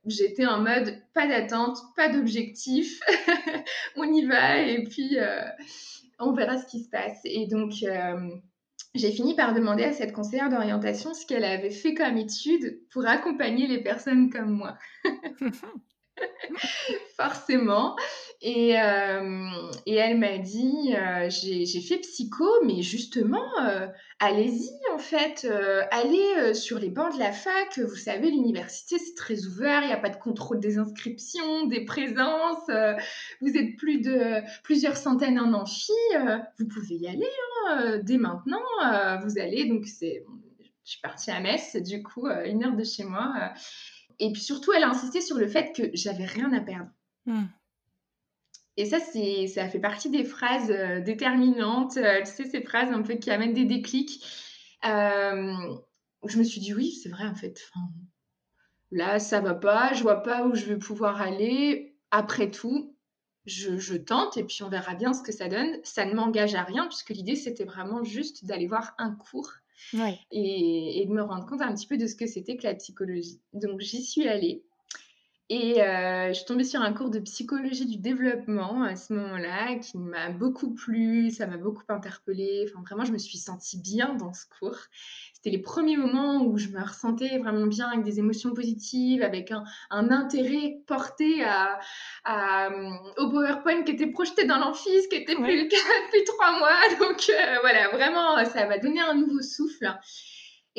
[0.05, 3.01] j'étais en mode pas d'attente, pas d'objectif.
[3.97, 5.41] on y va et puis euh,
[6.17, 7.19] on verra ce qui se passe.
[7.25, 8.29] Et donc, euh,
[8.97, 13.05] j'ai fini par demander à cette conseillère d'orientation ce qu'elle avait fait comme étude pour
[13.05, 14.77] accompagner les personnes comme moi.
[17.17, 17.95] Forcément.
[18.41, 19.49] Et, euh,
[19.87, 23.87] et elle m'a dit, euh, j'ai fait psycho, mais justement, euh,
[24.19, 25.47] allez-y en fait,
[25.89, 27.79] allez sur les bancs de la fac.
[27.79, 31.83] Vous savez, l'université, c'est très ouvert, il n'y a pas de contrôle des inscriptions, des
[31.83, 32.69] présences.
[33.41, 35.91] vous êtes plus de plusieurs centaines en amphi.
[36.59, 37.29] vous pouvez y aller
[37.67, 38.61] hein, dès maintenant.
[39.23, 40.23] vous allez, donc c'est...
[40.85, 43.51] Je suis partie à Metz, du coup, une heure de chez moi.
[44.19, 46.89] Et puis surtout, elle a insisté sur le fait que j'avais rien à perdre.
[47.25, 47.45] Hmm.
[48.77, 50.69] Et ça, c'est, ça fait partie des phrases
[51.03, 54.23] déterminantes, tu sais, ces phrases un peu qui amènent des déclics.
[54.83, 57.59] je me suis dit, oui, c'est vrai, en fait.
[58.91, 61.95] là, ça va pas, je vois pas où je vais pouvoir aller.
[62.11, 62.95] Après tout,
[63.47, 65.77] je, tente et puis on verra bien ce que ça donne.
[65.83, 69.51] Ça ne m'engage à rien puisque l'idée c'était vraiment juste d'aller voir un cours
[70.31, 73.41] et, de me rendre compte un petit peu de ce que c'était que la psychologie.
[73.53, 74.63] Donc j'y suis allée
[75.49, 79.75] et euh, je suis tombée sur un cours de psychologie du développement à ce moment-là
[79.75, 82.65] qui m'a beaucoup plu, ça m'a beaucoup interpellée.
[82.67, 84.77] Enfin, vraiment, je me suis sentie bien dans ce cours.
[85.33, 89.51] C'était les premiers moments où je me ressentais vraiment bien avec des émotions positives, avec
[89.51, 91.79] un, intérêt porté à,
[92.27, 96.25] euh, au PowerPoint qui était projeté dans l'amphi, ce qui était plus le cas depuis
[96.25, 96.77] trois mois.
[96.99, 99.97] Donc euh, voilà, vraiment, ça m'a donné un nouveau souffle.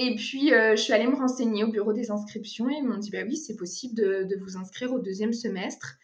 [0.01, 2.99] Et puis, euh, je suis allée me renseigner au bureau des inscriptions et ils m'ont
[2.99, 5.97] dit, bah oui, c'est possible de, vous inscrire au deuxième semestre.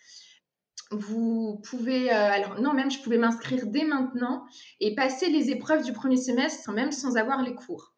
[0.91, 4.45] Vous pouvez, euh, alors non, même je pouvais m'inscrire dès maintenant
[4.81, 7.95] et passer les épreuves du premier semestre même sans avoir les cours.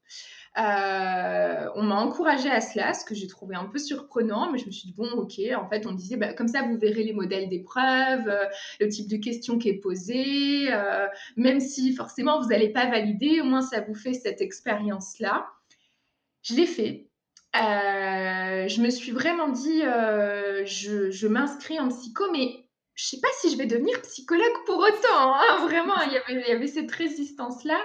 [0.59, 4.67] Euh, on m'a encouragée à cela, ce que j'ai trouvé un peu surprenant, mais je
[4.67, 7.13] me suis dit, bon, ok, en fait, on disait, bah, comme ça, vous verrez les
[7.15, 8.31] modèles d'épreuves,
[8.81, 10.69] le type de question qui est posée,
[11.37, 15.47] même si forcément vous n'allez pas valider, au moins ça vous fait cette expérience-là.
[16.47, 17.09] Je l'ai fait.
[17.57, 23.29] Euh, je me suis vraiment dit, euh, je, m'inscris en psycho, mais je sais pas
[23.41, 25.35] si je vais devenir psychologue pour autant.
[25.35, 25.59] Hein.
[25.67, 27.81] Vraiment, il y, avait, cette résistance-là.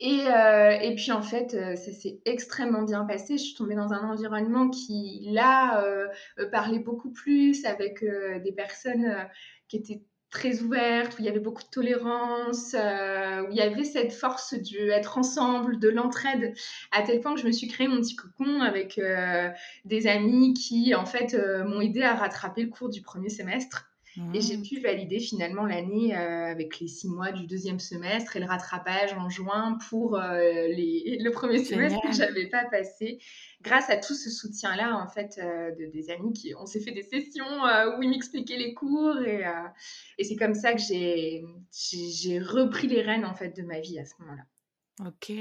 [0.00, 3.36] Et, euh, et, puis en fait, ça s'est extrêmement bien passé.
[3.36, 5.84] Je suis tombée dans un environnement qui, là,
[6.50, 9.28] parlait beaucoup plus avec des personnes
[9.68, 10.02] qui étaient
[10.32, 14.12] très ouverte, où il y avait beaucoup de tolérance, euh, où il y avait cette
[14.12, 16.54] force du être ensemble, de l'entraide,
[16.90, 19.50] à tel point que je me suis créé mon petit cocon avec euh,
[19.84, 23.91] des amis qui, en fait, euh, m'ont aidé à rattraper le cours du premier semestre.
[24.34, 24.62] Et j'ai mmh.
[24.62, 29.30] pu valider finalement l'année avec les six mois du deuxième semestre et le rattrapage en
[29.30, 33.18] juin pour les, le premier semestre que j'avais pas passé
[33.62, 36.92] grâce à tout ce soutien-là, en fait, euh, de, des amis qui, on s'est fait
[36.92, 39.68] des sessions euh, où ils m'expliquaient les cours et, euh,
[40.18, 43.98] et c'est comme ça que j'ai, j'ai repris les rênes, en fait, de ma vie
[43.98, 44.42] à ce moment-là.
[45.06, 45.32] Ok,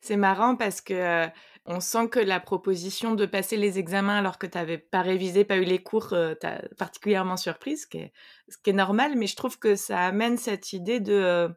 [0.00, 1.26] c'est marrant parce que
[1.64, 5.44] on sent que la proposition de passer les examens alors que tu n'avais pas révisé,
[5.44, 9.76] pas eu les cours, t'a particulièrement surprise, ce qui, est, normal, mais je trouve que
[9.76, 11.48] ça amène cette idée de,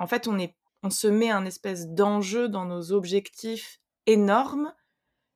[0.00, 4.72] en fait, on se met un espèce d'enjeu dans nos objectifs énormes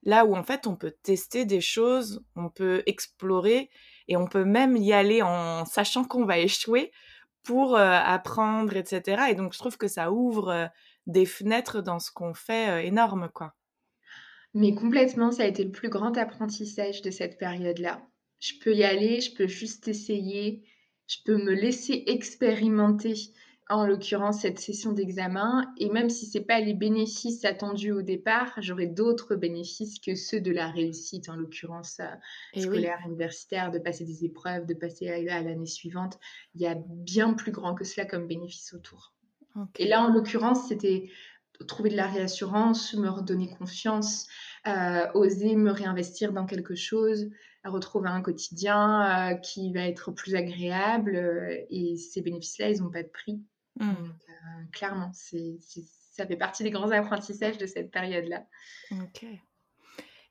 [0.03, 3.71] Là où en fait on peut tester des choses, on peut explorer
[4.09, 6.91] et on peut même y aller en sachant qu'on va échouer
[7.43, 9.25] pour euh, apprendre, etc.
[9.31, 10.67] Et donc je trouve que ça ouvre euh,
[11.11, 13.55] des fenêtres dans ce qu'on fait euh, énorme, quoi.
[14.55, 18.03] Mais complètement, ça a été le plus grand apprentissage de cette période-là.
[18.41, 20.65] Je peux y aller, je peux juste essayer,
[21.07, 23.15] je peux me laisser expérimenter
[23.71, 25.73] en l'occurrence cette session d'examen.
[25.79, 30.17] Et même si ce n'est pas les bénéfices attendus au départ, j'aurai d'autres bénéfices que
[30.17, 35.09] ceux de la réussite, en l'occurrence euh, scolaire, universitaire, de passer des épreuves, de passer
[35.09, 36.19] à, l'année suivante.
[36.55, 39.15] Il y a bien plus grand que cela comme bénéfice autour.
[39.79, 41.11] Et là, en l'occurrence, c'était
[41.67, 44.27] trouver de la réassurance, me redonner confiance,
[44.67, 47.29] euh, oser me réinvestir dans quelque chose,
[47.65, 51.17] retrouver un quotidien euh, qui va être plus agréable.
[51.69, 53.43] et ces bénéfices-là, ils n'ont pas de prix.
[53.79, 53.91] Mmh.
[53.91, 55.59] Euh, clairement, c'est,
[56.13, 58.45] ça fait partie des grands apprentissages de cette période-là.
[58.93, 59.27] Ok.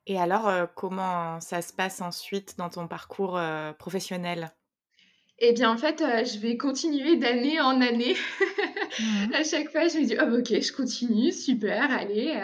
[0.06, 4.52] Et alors, euh, comment ça se passe ensuite dans ton parcours euh, professionnel?
[5.42, 8.16] Eh bien, en fait, je vais continuer d'année en année.
[9.00, 9.04] Mmh.
[9.34, 12.38] à chaque fois, je me dis, oh, ok, je continue, super, allez.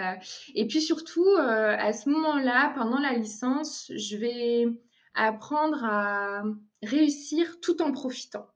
[0.53, 4.67] Et puis surtout, à ce moment-là, pendant la licence, je vais
[5.13, 6.43] apprendre à
[6.83, 8.47] réussir tout en profitant.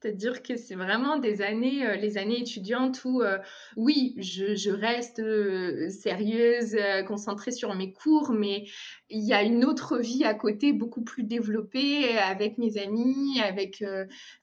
[0.00, 3.38] C'est-à-dire que c'est vraiment des années, euh, les années étudiantes où, euh,
[3.76, 6.76] oui, je, reste euh, sérieuse,
[7.08, 8.66] concentrée sur mes cours, mais
[9.08, 13.82] il y a une autre vie à côté, beaucoup plus développée, avec mes amis, avec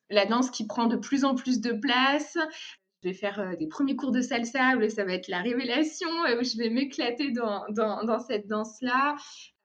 [0.09, 2.37] la danse qui prend de plus en plus de place.
[3.03, 6.43] Je vais faire des premiers cours de salsa où ça va être la révélation, où
[6.43, 9.15] je vais m'éclater dans, dans cette danse-là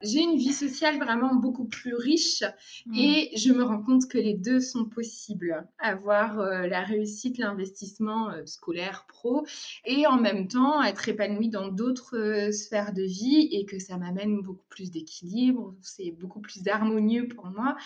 [0.01, 2.44] j'ai une vie sociale vraiment beaucoup plus riche
[2.87, 2.94] mmh.
[2.94, 5.66] et je me rends compte que les deux sont possibles.
[5.79, 9.44] Avoir euh, la réussite, l'investissement euh, scolaire, pro
[9.85, 13.96] et en même temps être épanoui dans d'autres euh, sphères de vie et que ça
[13.96, 17.77] m'amène beaucoup plus d'équilibre, c'est beaucoup plus harmonieux pour moi,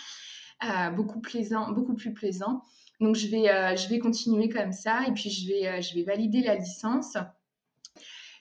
[0.95, 2.63] beaucoup, plaisant, beaucoup plus plaisant.
[3.03, 6.41] Donc je vais, je vais continuer comme ça et puis je vais, je vais valider
[6.41, 7.17] la licence.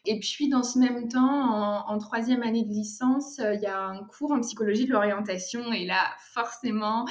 [0.04, 4.02] Et puis, dans ce même temps, en, troisième année de licence, il y a un
[4.02, 5.72] cours en psychologie de l'orientation.
[5.72, 7.06] Et là, forcément,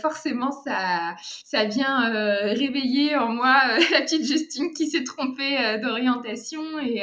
[0.00, 2.10] forcément, ça, ça vient
[2.54, 3.60] réveiller en moi
[3.92, 7.02] la petite Justine qui s'est trompée d'orientation et,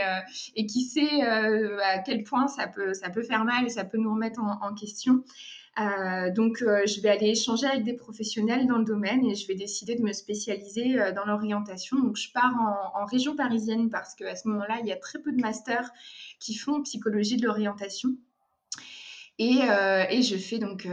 [0.56, 4.00] et, qui sait à quel point ça peut, ça peut faire mal et ça peut
[4.00, 5.24] nous remettre en question.
[5.78, 9.46] Euh, donc, euh, je vais aller échanger avec des professionnels dans le domaine et je
[9.48, 12.00] vais décider de me spécialiser euh, dans l'orientation.
[12.00, 12.54] Donc, je pars
[12.94, 15.92] en, région parisienne parce qu'à ce moment-là, il y a très peu de masters
[16.40, 18.16] qui font psychologie de l'orientation.
[19.38, 19.60] Et,
[20.24, 20.88] je fais donc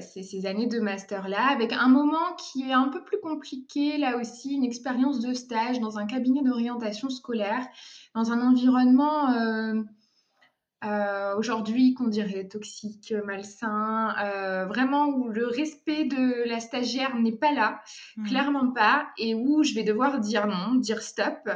[0.00, 4.54] ces, années de master-là avec un moment qui est un peu plus compliqué, là aussi,
[4.54, 7.66] une expérience de stage dans un cabinet d'orientation scolaire,
[8.14, 9.28] dans un environnement
[10.82, 17.36] euh, aujourd'hui qu'on dirait toxique, malsain, euh, vraiment où le respect de la stagiaire n'est
[17.36, 17.82] pas là,
[18.16, 18.26] mmh.
[18.26, 21.50] clairement pas, et où je vais devoir dire non, dire stop,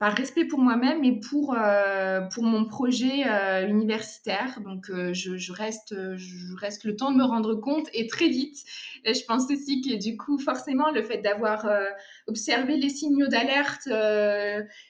[0.00, 3.22] par respect pour moi-même et pour, euh, pour mon projet
[3.68, 4.60] universitaire.
[4.62, 8.64] Donc je, je, reste, je reste le temps de me rendre compte et très vite.
[9.04, 11.68] Et je pense aussi que du coup, forcément, le fait d'avoir
[12.26, 13.88] observé les signaux d'alerte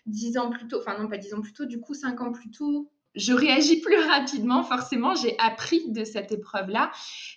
[0.06, 2.32] dix ans plus tôt, enfin non pas dix ans plus tôt, du coup cinq ans
[2.32, 6.90] plus tôt, je réagis plus rapidement, forcément, j'ai appris de cette épreuve-là.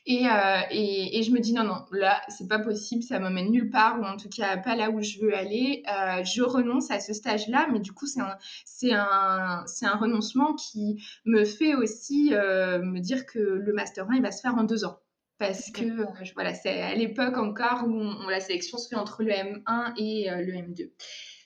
[0.05, 3.51] Et, euh, et, et, je me dis, non, non, là, c'est pas possible, ça m'emmène
[3.51, 5.83] nulle part, ou en tout cas pas là où je veux aller.
[5.87, 9.95] Euh, je renonce à ce stage-là, mais du coup, c'est un, c'est un, c'est un
[9.95, 14.41] renoncement qui me fait aussi euh, me dire que le Master 1, il va se
[14.41, 14.99] faire en deux ans.
[15.37, 19.21] Parce que, euh, voilà, c'est à l'époque encore où on, la sélection se fait entre
[19.23, 20.91] le M1 et euh, le M2.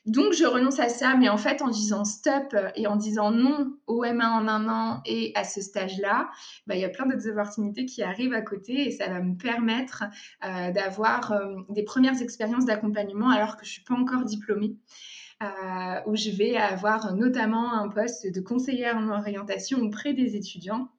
[0.10, 3.78] Donc, je renonce à ça, mais en fait, en disant stop et en disant non
[3.86, 6.32] au M1 en un an et à ce stage-là,
[6.66, 9.38] bah, il y a plein d'autres opportunités qui arrivent à côté et ça va me
[9.38, 10.06] permettre
[10.44, 14.76] euh, d'avoir euh, des premières expériences d'accompagnement alors que je ne suis pas encore diplômée.
[15.42, 20.90] Euh, où je vais avoir notamment un poste de conseillère en orientation auprès des étudiants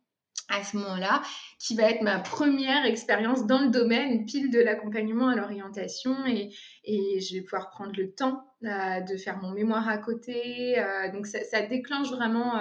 [0.51, 1.23] à ce moment-là,
[1.59, 6.51] qui va être ma première expérience dans le domaine pile de l'accompagnement à l'orientation et,
[6.85, 10.79] et, je vais pouvoir prendre le temps euh, de faire mon mémoire à côté.
[10.79, 12.61] Euh, donc ça, déclenche vraiment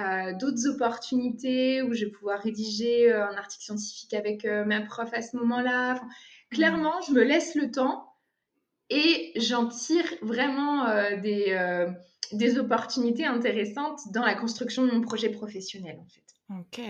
[0.00, 5.22] euh, d'autres opportunités où je vais pouvoir rédiger un article scientifique avec ma prof à
[5.22, 5.94] ce moment-là.
[5.94, 6.00] Mmh.
[6.50, 8.07] clairement, je me laisse le temps
[8.90, 10.86] et j'en tire vraiment
[11.22, 11.86] des,
[12.32, 16.22] des opportunités intéressantes dans la construction de mon projet professionnel en fait.
[16.50, 16.80] Ok.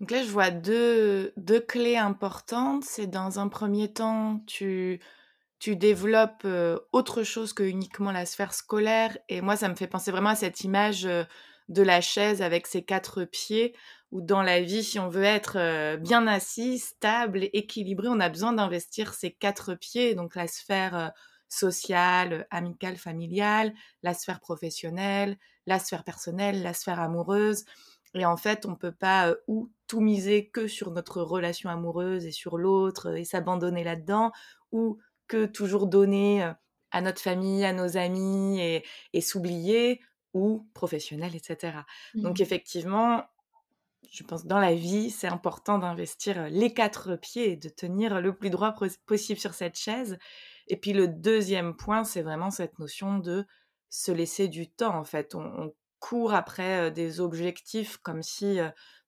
[0.00, 2.84] Donc là, je vois deux, deux clés importantes.
[2.84, 5.00] C'est dans un premier temps, tu,
[5.58, 9.16] tu développes euh, autre chose que uniquement la sphère scolaire.
[9.28, 11.24] Et moi, ça me fait penser vraiment à cette image euh,
[11.68, 13.74] de la chaise avec ses quatre pieds,
[14.12, 18.28] où dans la vie, si on veut être euh, bien assis, stable, équilibré, on a
[18.28, 21.12] besoin d'investir ces quatre pieds, donc la sphère
[21.48, 27.64] sociale, amicale, familiale, la sphère professionnelle, la sphère personnelle, la sphère amoureuse.
[28.14, 32.24] Et en fait, on ne peut pas ou tout miser que sur notre relation amoureuse
[32.26, 34.32] et sur l'autre et s'abandonner là-dedans,
[34.72, 34.98] ou
[35.28, 36.50] que toujours donner
[36.90, 38.60] à notre famille, à nos amis
[39.12, 40.00] et, s'oublier,
[40.36, 41.78] ou professionnel, etc.
[42.14, 42.42] Donc mmh.
[42.42, 43.24] effectivement,
[44.10, 48.36] je pense dans la vie, c'est important d'investir les quatre pieds et de tenir le
[48.36, 48.74] plus droit
[49.06, 50.18] possible sur cette chaise.
[50.68, 53.46] Et puis le deuxième point, c'est vraiment cette notion de
[53.88, 54.96] se laisser du temps.
[54.96, 58.58] En fait, on court après des objectifs comme si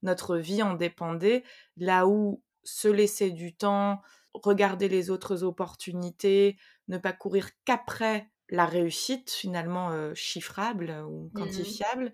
[0.01, 1.43] notre vie en dépendait,
[1.77, 4.01] là où se laisser du temps,
[4.33, 12.11] regarder les autres opportunités, ne pas courir qu'après la réussite finalement chiffrable ou mmh quantifiable,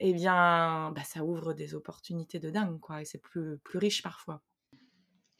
[0.00, 4.02] eh bien, bah, ça ouvre des opportunités de dingue, quoi, et c'est plus, plus riche
[4.02, 4.42] parfois.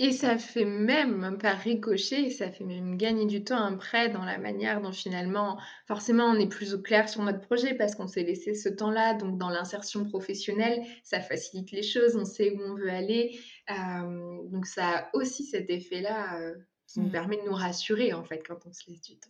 [0.03, 4.39] Et ça fait même, par ricochet, ça fait même gagner du temps après dans la
[4.39, 8.23] manière dont finalement, forcément, on est plus au clair sur notre projet parce qu'on s'est
[8.23, 9.13] laissé ce temps-là.
[9.13, 13.39] Donc, dans l'insertion professionnelle, ça facilite les choses, on sait où on veut aller.
[13.71, 16.55] Euh, donc, ça a aussi cet effet-là euh,
[16.87, 17.13] qui nous mmh.
[17.13, 19.29] permet de nous rassurer, en fait, quand on se laisse du temps.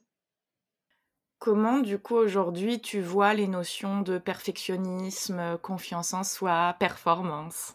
[1.41, 7.75] Comment, du coup, aujourd'hui, tu vois les notions de perfectionnisme, confiance en soi, performance?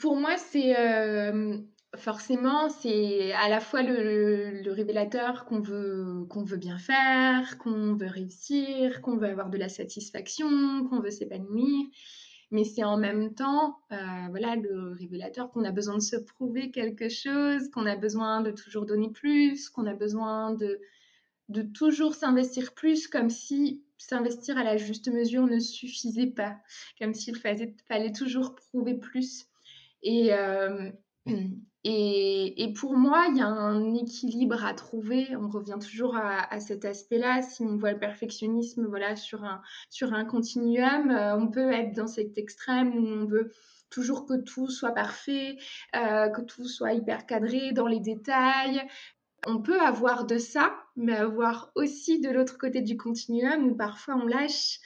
[0.00, 1.58] Pour moi, c'est euh,
[1.96, 8.08] forcément, c'est à la fois le, révélateur qu'on veut, qu'on veut bien faire, qu'on veut
[8.08, 10.48] réussir, qu'on veut avoir de la satisfaction,
[10.88, 11.84] qu'on veut s'épanouir.
[12.52, 13.96] Mais c'est en même temps, euh,
[14.30, 18.50] voilà, le révélateur qu'on a besoin de se prouver quelque chose, qu'on a besoin de
[18.50, 20.80] toujours donner plus, qu'on a besoin de,
[21.54, 26.56] de toujours s'investir plus, comme si s'investir à la juste mesure ne suffisait pas,
[27.00, 29.46] comme s'il fallait, toujours prouver plus.
[30.02, 30.90] Et, euh,
[31.86, 35.36] Et, pour moi, il y a un équilibre à trouver.
[35.36, 37.42] On revient toujours à, cet aspect-là.
[37.42, 41.92] Si on voit le perfectionnisme voilà, sur, un, sur un continuum, euh, on peut être
[41.92, 43.52] dans cet extrême où on veut
[43.90, 45.56] toujours que tout soit parfait,
[45.94, 48.82] euh, que tout soit hyper cadré dans les détails.
[49.46, 54.16] On peut avoir de ça, mais avoir aussi de l'autre côté du continuum où parfois
[54.16, 54.80] on lâche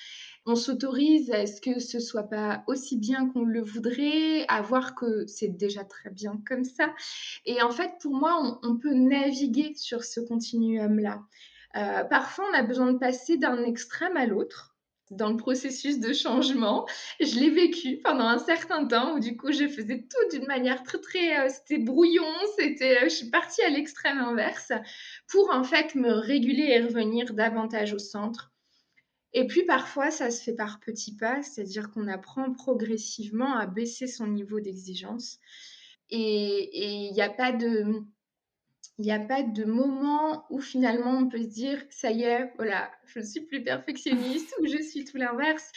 [0.48, 4.94] on s'autorise à ce que ce soit pas aussi bien qu'on le voudrait, à voir
[4.94, 6.94] que c'est déjà très bien comme ça.
[7.44, 11.22] Et en fait, pour moi, on, peut naviguer sur ce continuum-là.
[11.76, 14.67] Euh, parfois, on a besoin de passer d'un extrême à l'autre
[15.10, 16.86] dans le processus de changement.
[17.20, 20.82] Je l'ai vécu pendant un certain temps où du coup je faisais tout d'une manière
[20.82, 24.72] très très euh, c'était brouillon, c'était euh, je suis partie à l'extrême inverse
[25.28, 28.52] pour en fait me réguler et revenir davantage au centre
[29.32, 34.06] et puis parfois, ça se fait par petits pas, c'est-à-dire qu'on apprend progressivement à baisser
[34.06, 35.38] son niveau d'exigence.
[36.10, 38.02] Et il n'y a pas de...
[38.98, 42.52] Il n'y a pas de moment où finalement on peut se dire ça y est,
[42.56, 45.70] voilà, je ne suis plus perfectionniste ou je suis tout l'inverse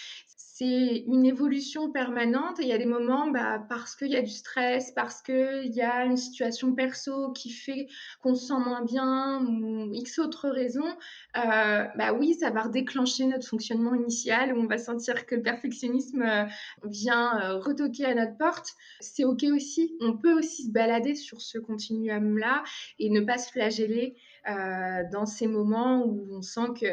[0.62, 2.58] c'est une évolution permanente.
[2.60, 5.82] il y a des moments, bah, parce qu'il y a du stress, parce qu'il y
[5.82, 7.88] a une situation perso qui fait
[8.22, 10.96] qu'on se sent moins bien ou X autres raisons,
[11.38, 15.42] euh, bah oui, ça va redéclencher notre fonctionnement initial où on va sentir que le
[15.42, 16.46] perfectionnisme euh,
[16.84, 18.74] vient euh, retoquer à notre porte.
[19.00, 19.96] C'est OK aussi.
[20.00, 22.64] On peut aussi se balader sur ce continuum-là
[23.00, 26.88] et ne pas se flageller dans ces moments où on sent que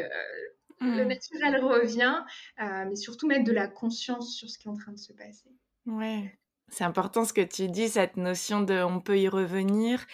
[0.79, 1.03] mmh.
[1.03, 2.23] naturel revient,
[2.61, 5.13] euh, mais surtout mettre de la conscience sur ce qui est en train de se
[5.13, 5.49] passer.
[5.85, 6.37] Ouais.
[6.69, 10.05] C'est important ce que tu dis, cette notion de on peut y revenir.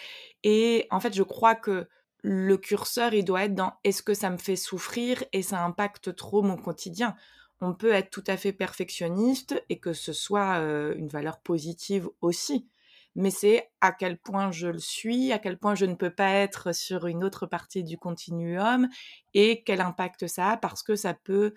[0.43, 1.88] Et en fait, je crois que
[2.22, 6.16] le curseur, il doit être dans est-ce que ça me fait souffrir et ça impacte
[6.16, 7.16] trop mon quotidien.
[7.61, 12.09] On peut être tout à fait perfectionniste et que ce soit euh, une valeur positive
[12.22, 12.68] aussi
[13.16, 16.32] mais c'est à quel point je le suis, à quel point je ne peux pas
[16.32, 18.88] être sur une autre partie du continuum
[19.34, 21.53] et quel impact ça a parce que ça peut,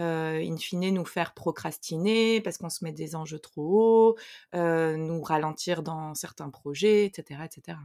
[0.00, 4.16] euh, in fine, nous faire procrastiner parce qu'on se met des enjeux trop hauts,
[4.54, 7.40] euh, nous ralentir dans certains projets, etc.
[7.44, 7.78] etc.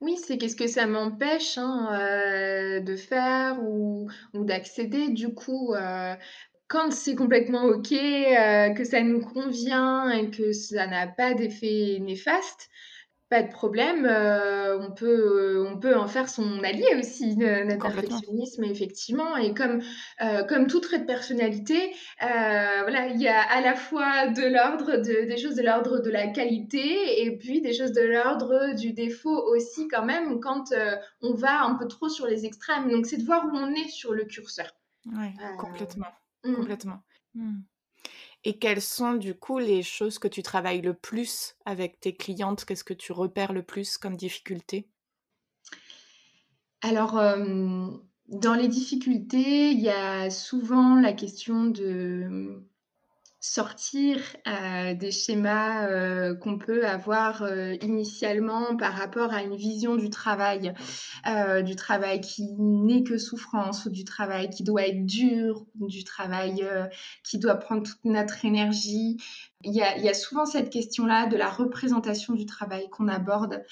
[0.00, 5.74] Oui, c'est qu'est-ce que ça m'empêche hein, euh, de faire ou, ou d'accéder du coup
[6.68, 11.98] quand c'est complètement OK, euh, que ça nous convient et que ça n'a pas d'effet
[12.00, 12.68] néfaste,
[13.28, 14.06] pas de problème.
[14.08, 19.36] Euh, on, peut, on peut en faire son allié aussi, notre perfectionnisme, effectivement.
[19.36, 19.80] Et comme,
[20.22, 24.96] euh, comme tout trait de personnalité, voilà, il y a à la fois de l'ordre
[24.96, 28.92] de, des choses de l'ordre de la qualité et puis des choses de l'ordre du
[28.92, 30.72] défaut aussi, quand même, quand
[31.20, 32.90] on va un peu trop sur les extrêmes.
[32.90, 34.72] Donc, c'est de voir où on est sur le curseur.
[35.06, 36.06] Oui, complètement.
[36.46, 36.54] Mmh.
[36.54, 37.02] Complètement.
[37.34, 37.60] Mmh.
[38.44, 42.64] Et quelles sont du coup les choses que tu travailles le plus avec tes clientes?
[42.64, 44.88] Qu'est-ce que tu repères le plus comme difficulté?
[46.82, 47.14] Alors,
[48.28, 52.62] dans les difficultés, il y a souvent la question de
[53.46, 54.18] sortir
[54.48, 60.10] euh, des schémas euh, qu'on peut avoir euh, initialement par rapport à une vision du
[60.10, 60.74] travail,
[61.64, 66.66] du travail qui n'est que souffrance, ou du travail qui doit être dur, du travail
[67.24, 69.16] qui doit prendre toute notre énergie.
[69.62, 73.64] Il y a, souvent cette question-là de la représentation du travail qu'on aborde,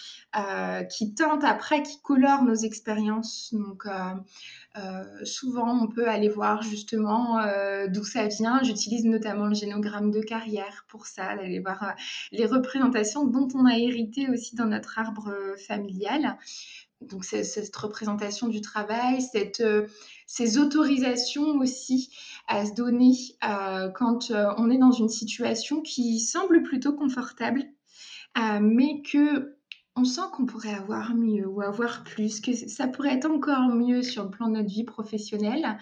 [0.90, 3.52] qui teinte après, qui colore nos expériences.
[3.52, 3.86] Donc,
[4.76, 8.60] euh, souvent, on peut aller voir justement euh, d'où ça vient.
[8.64, 11.92] J'utilise notamment le génogramme de carrière pour ça, aller voir euh,
[12.32, 15.32] les représentations dont on a hérité aussi dans notre arbre
[15.68, 16.36] familial.
[17.00, 19.62] Donc, cette représentation du travail, cette,
[20.26, 22.10] ces autorisations aussi
[22.48, 23.12] à se donner
[23.94, 27.64] quand on est dans une situation qui semble plutôt confortable,
[28.60, 29.56] mais que
[29.96, 34.02] on sent qu'on pourrait avoir mieux ou avoir plus, que ça pourrait être encore mieux
[34.02, 35.78] sur le plan de notre vie professionnelle.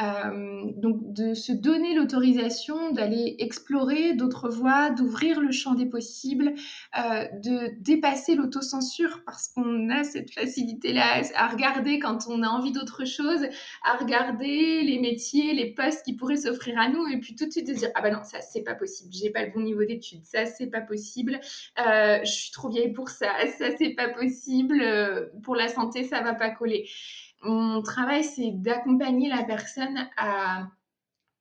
[0.00, 6.54] Euh, donc de se donner l'autorisation d'aller explorer d'autres voies, d'ouvrir le champ des possibles,
[6.96, 12.70] euh, de dépasser l'autocensure parce qu'on a cette facilité-là à regarder quand on a envie
[12.70, 13.44] d'autre chose,
[13.82, 17.50] à regarder les métiers, les postes qui pourraient s'offrir à nous et puis tout de
[17.50, 19.84] suite de dire ah ben non ça c'est pas possible, j'ai pas le bon niveau
[19.84, 21.40] d'études, ça c'est pas possible,
[21.84, 24.80] euh, je suis trop vieille pour ça, ça c'est pas possible,
[25.42, 26.88] pour la santé ça va pas coller.
[27.42, 30.68] Mon travail, c'est d'accompagner la personne à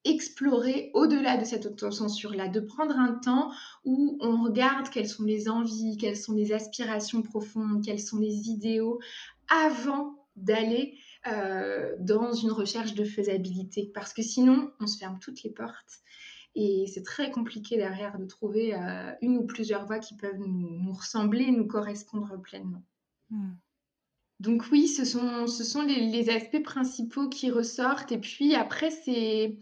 [0.08, 3.52] explorer au-delà de cette autocensure-là, de prendre un temps
[3.84, 8.50] où on regarde quelles sont les envies, quelles sont les aspirations profondes, quels sont les
[8.50, 9.00] idéaux,
[9.50, 13.92] avant d'aller euh, dans une recherche de faisabilité.
[13.94, 16.00] Parce que sinon, on se ferme toutes les portes
[16.56, 20.94] Et c'est très compliqué derrière de trouver euh, une ou plusieurs voies qui peuvent nous,
[20.94, 22.84] ressembler, nous correspondre pleinement.
[23.30, 23.56] Hmm.
[24.40, 28.12] Donc oui, ce sont, ce sont les, les, aspects principaux qui ressortent.
[28.12, 29.58] Et puis après, c'est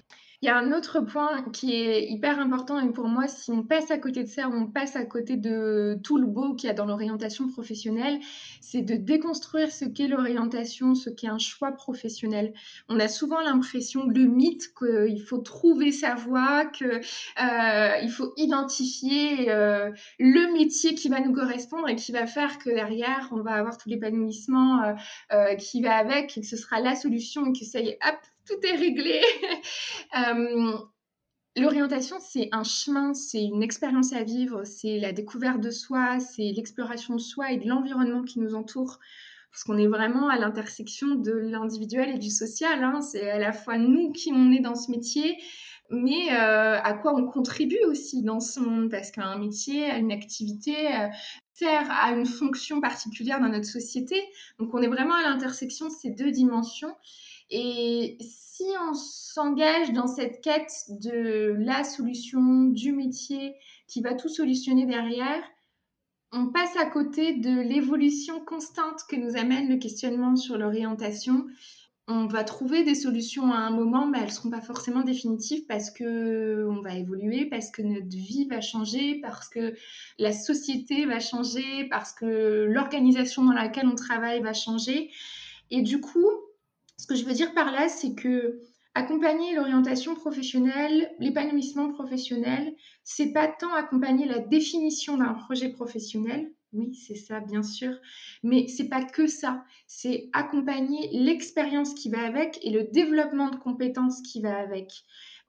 [0.46, 3.64] il y a un autre point qui est hyper important et pour moi, si on
[3.64, 6.70] passe à côté de ça, on passe à côté de tout le beau qu'il y
[6.70, 8.20] a dans l'orientation professionnelle,
[8.62, 12.54] c'est de déconstruire ce qu'est l'orientation, ce qu'est un choix professionnel.
[12.90, 17.02] On a souvent l'impression, le mythe qu'il faut trouver sa voie, qu'il
[17.42, 19.90] euh, faut identifier euh,
[20.20, 23.80] le métier qui va nous correspondre et qui va faire que derrière, on va avoir
[23.80, 24.94] tout l'épanouissement euh,
[25.34, 27.98] euh, qui va avec et que ce sera la solution et que ça y est,
[28.08, 29.22] hop, tout est réglé.
[30.16, 30.78] Euh,
[31.58, 36.54] l'orientation, c'est un chemin, c'est une expérience à vivre, c'est la découverte de soi, c'est
[36.56, 39.00] l'exploration de soi et de l'environnement qui nous entoure.
[39.52, 42.84] Parce qu'on est vraiment à l'intersection de l'individuel et du social.
[42.84, 43.02] Hein.
[43.02, 45.38] C'est à la fois nous qui on est dans ce métier,
[45.90, 48.90] mais euh, à quoi on contribue aussi dans ce monde.
[48.92, 51.08] Parce qu'un métier, une activité euh,
[51.54, 54.22] sert à une fonction particulière dans notre société.
[54.60, 56.94] Donc on est vraiment à l'intersection de ces deux dimensions.
[57.50, 63.56] Et si on s'engage dans cette quête de la solution, du métier
[63.88, 65.44] qui va tout solutionner derrière,
[66.32, 71.46] on passe à côté de l'évolution constante que nous amène le questionnement sur l'orientation.
[72.08, 75.66] On va trouver des solutions à un moment, mais elles ne seront pas forcément définitives
[75.66, 79.76] parce que on va évoluer, parce que notre vie va changer, parce que
[80.20, 85.10] la société va changer, parce que l'organisation dans laquelle on travaille va changer.
[85.72, 86.30] Et du coup,
[87.06, 88.64] ce que je veux dire par là, c'est que
[88.96, 96.96] accompagner l'orientation professionnelle, l'épanouissement professionnel, c'est pas tant accompagner la définition d'un projet professionnel, oui,
[96.96, 97.94] c'est ça, bien sûr.
[98.42, 99.64] Mais c'est pas que ça.
[99.86, 104.92] C'est accompagner l'expérience qui va avec et le développement de compétences qui va avec.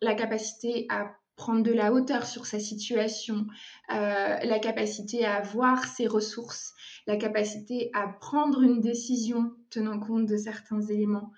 [0.03, 3.47] La capacité à prendre de la hauteur sur sa situation,
[3.93, 6.75] euh, la capacité à voir ses ressources,
[7.07, 11.33] la capacité à prendre une décision tenant compte de certains éléments.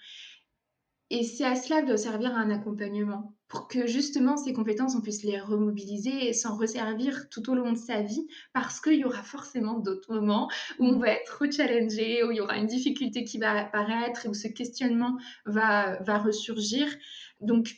[1.11, 5.01] Et c'est à cela que doit servir un accompagnement, pour que justement ces compétences, on
[5.01, 9.05] puisse les remobiliser et s'en resservir tout au long de sa vie, parce qu'il y
[9.05, 13.25] aura forcément d'autres moments où on va être challengé, où il y aura une difficulté
[13.25, 16.87] qui va apparaître où ce questionnement va, va ressurgir.
[17.41, 17.75] Donc,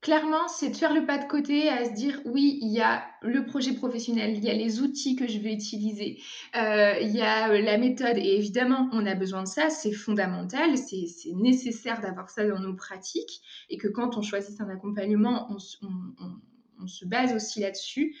[0.00, 3.04] clairement, c'est de faire le pas de côté à se dire oui, il y a
[3.22, 6.20] le projet professionnel, il y a les outils que je vais utiliser,
[6.56, 9.92] euh, il y a euh, la méthode et évidemment, on a besoin de ça, c'est
[9.92, 13.40] fondamental, c'est nécessaire d'avoir ça dans nos pratiques
[13.70, 18.14] et que quand on choisit un accompagnement, on, se base aussi là-dessus.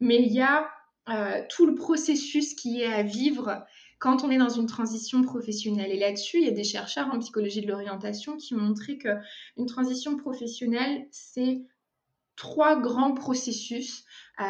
[0.00, 0.68] Mais il y a
[1.08, 3.64] euh, tout le processus qui est à vivre
[4.02, 5.92] quand on est dans une transition professionnelle.
[5.92, 9.66] Et là-dessus, il y a des chercheurs en psychologie de l'orientation qui ont montré qu'une
[9.66, 11.62] transition professionnelle, c'est
[12.36, 14.04] trois grands processus.
[14.40, 14.44] Euh,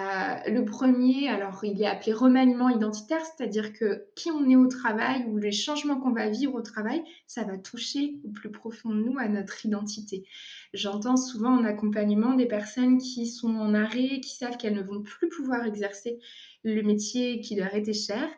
[0.47, 5.24] le premier, alors il est appelé remaniement identitaire, c'est-à-dire que qui on est au travail
[5.28, 9.03] ou les changements qu'on va vivre au travail, ça va toucher au plus profond de
[9.03, 10.24] nous à notre identité.
[10.72, 15.03] J'entends souvent en accompagnement des personnes qui sont en arrêt, qui savent qu'elles ne vont
[15.03, 16.20] plus pouvoir exercer
[16.62, 18.28] le métier qui leur était cher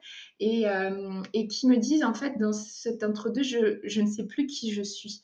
[0.41, 4.73] et, euh, qui me disent en fait dans cet entre-deux, je ne sais plus qui
[4.73, 5.23] je suis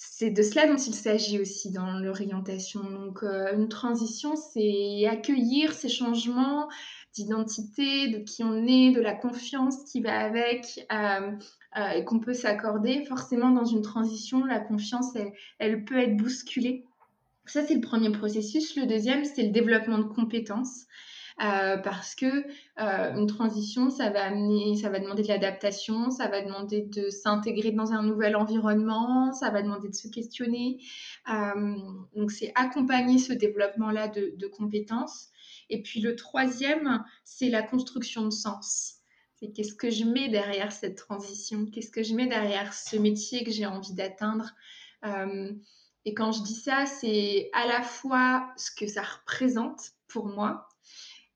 [0.00, 2.88] c'est de cela dont il s'agit aussi dans l'orientation.
[2.88, 6.68] Donc, euh, une transition, c'est accueillir ces changements
[7.14, 11.32] d'identité, de qui on est, de la confiance qui va avec euh,
[11.76, 13.04] euh, et qu'on peut s'accorder.
[13.06, 15.16] Forcément, dans une transition, la confiance,
[15.58, 16.84] elle peut être bousculée.
[17.46, 18.76] Ça, c'est le premier processus.
[18.76, 20.86] Le deuxième, c'est le développement de compétences.
[21.40, 26.26] Euh, parce que euh, une transition, ça va amener, ça va demander de l'adaptation, ça
[26.26, 30.80] va demander de s'intégrer dans un nouvel environnement, ça va demander de se questionner.
[31.32, 31.76] Euh,
[32.16, 35.28] donc c'est accompagner ce développement-là de, de compétences.
[35.70, 38.96] Et puis le troisième, c'est la construction de sens.
[39.36, 41.66] C'est qu'est-ce que je mets derrière cette transition?
[41.66, 44.52] Qu'est-ce que je mets derrière ce métier que j'ai envie d'atteindre?
[46.04, 50.67] Et quand je dis ça, c'est à la fois ce que ça représente pour moi,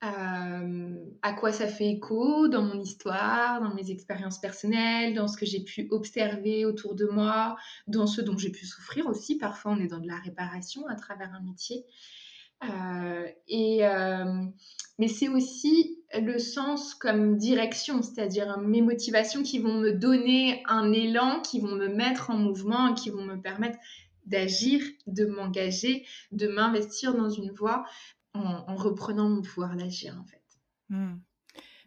[0.04, 5.36] euh, à quoi ça fait écho dans mon histoire, dans mes expériences personnelles, dans ce
[5.36, 9.38] que j'ai pu observer autour de moi, dans ce dont j'ai pu souffrir aussi.
[9.38, 11.84] Parfois, on est dans de la réparation à travers un métier.
[12.64, 14.44] Euh, et, euh,
[14.98, 20.92] mais c'est aussi le sens comme direction, c'est-à-dire mes motivations qui vont me donner un
[20.92, 23.78] élan, qui vont me mettre en mouvement, qui vont me permettre
[24.26, 27.84] d'agir, de m'engager, de m'investir dans une voie
[28.34, 30.42] en, reprenant mon pouvoir d'agir en fait.
[30.88, 31.18] Hmm.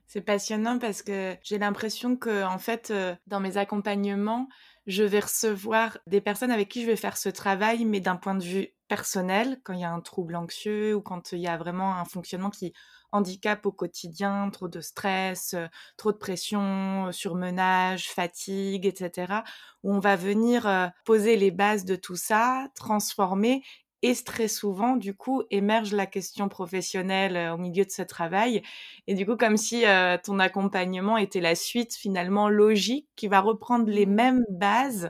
[0.08, 4.48] C'est passionnant parce que j'ai l'impression que en fait euh, dans mes accompagnements,
[4.86, 8.36] je vais recevoir des personnes avec qui je vais faire ce travail mais d'un point
[8.36, 11.58] de vue personnel, quand il y a un trouble anxieux ou quand il y a
[11.58, 12.74] vraiment un fonctionnement qui
[13.12, 15.56] handicap au quotidien, trop de stress,
[15.98, 19.42] trop de pression, surmenage, fatigue, etc.,
[19.84, 23.64] où on va venir poser les bases de tout ça, transformer
[24.06, 28.62] et très souvent, du coup, émerge la question professionnelle au milieu de ce travail.
[29.08, 29.84] Et du coup, comme si
[30.24, 34.14] ton accompagnement était la suite finalement logique qui va reprendre les mmh.
[34.14, 35.10] mêmes bases,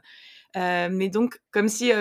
[0.55, 1.91] mais donc comme si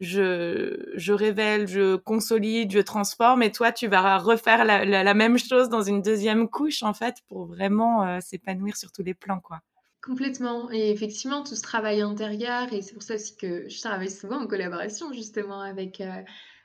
[0.00, 5.38] je, je révèle, je consolide, je transforme, et toi, tu vas refaire la, la, même
[5.38, 9.60] chose dans une deuxième couche, en fait, pour vraiment s'épanouir sur tous les plans, quoi.
[10.04, 10.70] Complètement.
[10.70, 14.42] Et effectivement, tout ce travail intérieur, et c'est pour ça aussi que je travaille souvent
[14.42, 16.22] en collaboration justement avec, euh,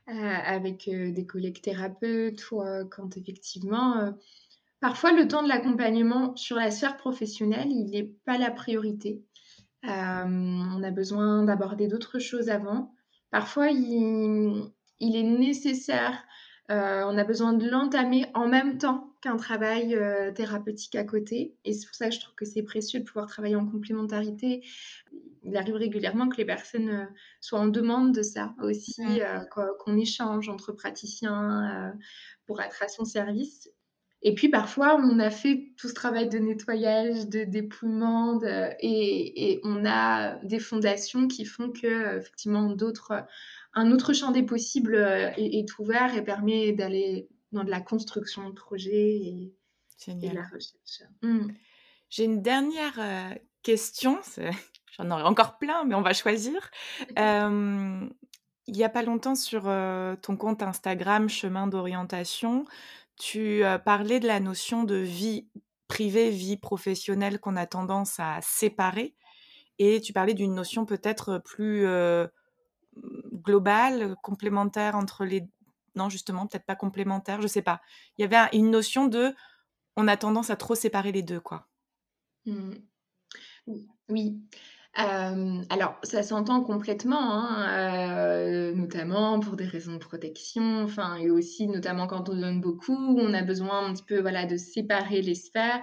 [0.10, 0.12] euh,
[0.46, 2.62] avec euh, des collègues thérapeutes ou
[2.92, 4.14] quand effectivement,
[4.82, 9.24] parfois le temps de l'accompagnement sur la sphère professionnelle, il n'est pas la priorité.
[9.84, 12.94] on a besoin d'aborder d'autres choses avant.
[13.32, 14.70] Parfois, il,
[15.00, 16.26] il est nécessaire
[16.68, 21.56] on a besoin de l'entamer en même temps qu'un travail euh, thérapeutique à côté.
[21.66, 24.64] Et c'est pour ça que je trouve que c'est précieux de pouvoir travailler en complémentarité.
[25.44, 27.06] Il arrive régulièrement que les personnes euh,
[27.42, 29.02] soient en demande de ça aussi,
[29.52, 31.94] qu'on échange entre praticiens
[32.46, 33.70] pour être à son service.
[34.22, 39.62] Et puis parfois, on a fait tout ce travail de nettoyage, de dépouillement, et, et,
[39.64, 43.26] on a des fondations qui font que effectivement d'autres
[43.74, 48.50] un autre champ des possibles euh, est, ouvert et permet d'aller dans de la construction
[48.50, 49.54] de projet et,
[50.08, 51.04] de la recherche.
[51.22, 51.52] Mmh.
[52.10, 54.20] J'ai une dernière euh, question,
[54.98, 56.72] j'en aurais encore plein, mais on va choisir.
[57.18, 62.66] il n'y a pas longtemps sur euh, ton compte Instagram Chemin d'orientation,
[63.18, 65.50] tu parlais de la notion de vie
[65.90, 69.14] privée, vie professionnelle qu'on a tendance à séparer.
[69.78, 71.86] Et tu parlais d'une notion peut-être plus
[73.34, 75.48] global, complémentaire entre les...
[75.96, 77.82] Non, justement, peut-être pas complémentaire, je sais pas.
[78.18, 79.34] Il y avait une notion de...
[79.96, 81.68] On a tendance à trop séparer les deux, quoi.
[82.46, 82.72] Mmh.
[84.10, 84.42] Oui.
[84.96, 92.08] alors, ça s'entend complètement, hein, notamment pour des raisons de protection, enfin, et aussi notamment
[92.08, 95.82] quand on donne beaucoup, on a besoin un petit peu, voilà, de séparer les sphères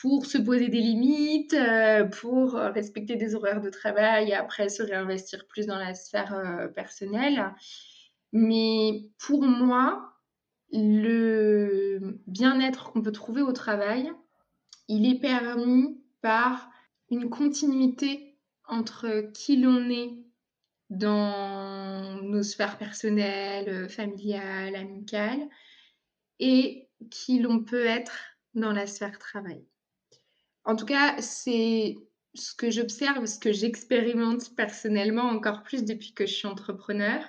[0.00, 4.82] pour se poser des limites, euh, pour respecter des horaires de travail et après se
[4.82, 7.54] réinvestir plus dans la sphère euh, personnelle.
[8.32, 10.12] Mais pour moi,
[10.72, 14.10] le bien-être qu'on peut trouver au travail,
[14.88, 16.70] il est permis par
[17.10, 20.24] une continuité entre qui l'on est
[20.88, 25.48] dans nos sphères personnelles, familiales, amicales,
[26.38, 28.12] et qui l'on peut être
[28.54, 29.64] dans la sphère travail.
[30.64, 31.96] En tout cas, c'est
[32.34, 37.22] ce que j'observe, ce que j'expérimente personnellement encore plus depuis que je suis entrepreneur.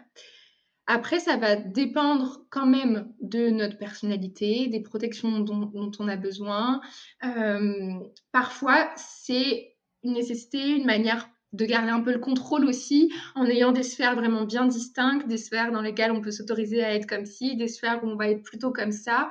[0.85, 6.81] Après, ça va dépendre quand même de notre personnalité, des protections dont, on a besoin.
[7.23, 7.93] Euh,
[8.31, 13.71] parfois, c'est une nécessité, une manière de garder un peu le contrôle aussi, en ayant
[13.71, 17.25] des sphères vraiment bien distinctes, des sphères dans lesquelles on peut s'autoriser à être comme
[17.25, 19.29] ci, des sphères où on va être plutôt comme ça.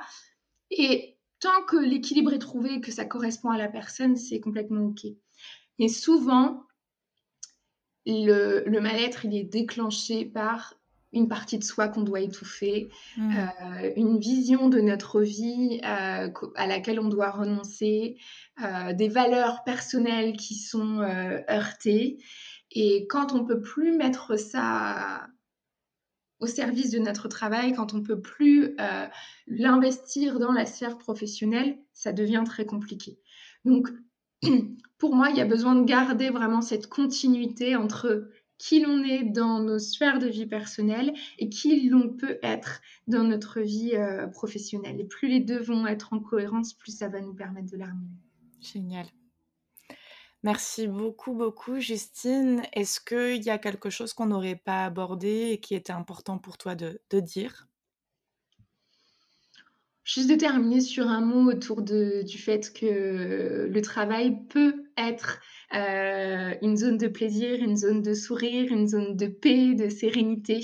[0.71, 5.05] Et tant que l'équilibre est trouvé, que ça correspond à la personne, c'est complètement OK.
[5.77, 6.63] Mais souvent,
[8.05, 10.75] le, mal-être, il est déclenché par
[11.13, 13.35] une partie de soi qu'on doit étouffer, mmh.
[13.37, 18.17] euh, une vision de notre vie euh, à laquelle on doit renoncer,
[18.63, 21.01] euh, des valeurs personnelles qui sont
[21.49, 22.17] heurtées.
[22.71, 25.27] Et quand on peut plus mettre ça
[26.39, 28.75] au service de notre travail, quand on peut plus
[29.47, 33.19] l'investir dans la sphère professionnelle, ça devient très compliqué.
[33.63, 33.89] Donc,
[34.97, 38.27] pour moi, il y a besoin de garder vraiment cette continuité entre
[38.63, 43.25] qui l'on est dans nos sphères de vie personnelle et qui l'on peut être dans
[43.25, 45.01] notre vie euh, professionnelle.
[45.01, 48.21] Et plus les deux vont être en cohérence, plus ça va nous permettre de l'harmonie.
[48.61, 49.05] Génial.
[50.43, 52.61] Merci beaucoup, beaucoup, Justine.
[52.71, 56.57] Est-ce qu'il y a quelque chose qu'on n'aurait pas abordé et qui était important pour
[56.57, 57.67] toi de, dire?
[60.05, 65.39] Juste de terminer sur un mot autour du fait que le travail peut être
[65.73, 70.61] euh, une zone de plaisir, une zone de sourire, une zone de paix, de sérénité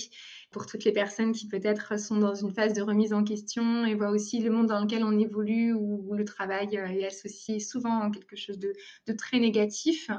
[0.51, 3.93] pour toutes les personnes qui peut-être sont dans une phase de remise en question et
[3.93, 8.01] voient aussi le monde dans lequel on évolue où, le travail euh, est associé souvent
[8.01, 8.73] à quelque chose de,
[9.13, 10.09] très négatif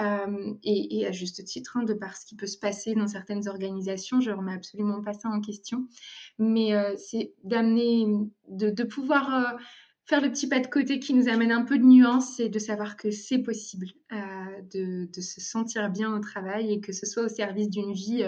[0.00, 3.48] euh, et, à juste titre hein, de par ce qui peut se passer dans certaines
[3.48, 4.20] organisations.
[4.20, 5.86] Je ne remets absolument pas ça en question,
[6.38, 8.06] mais c'est d'amener,
[8.48, 9.58] de, pouvoir
[10.06, 12.58] faire le petit pas de côté qui nous amène un peu de nuance et de
[12.58, 17.28] savoir que c'est possible de, se sentir bien au travail et que ce soit au
[17.28, 18.24] service d'une vie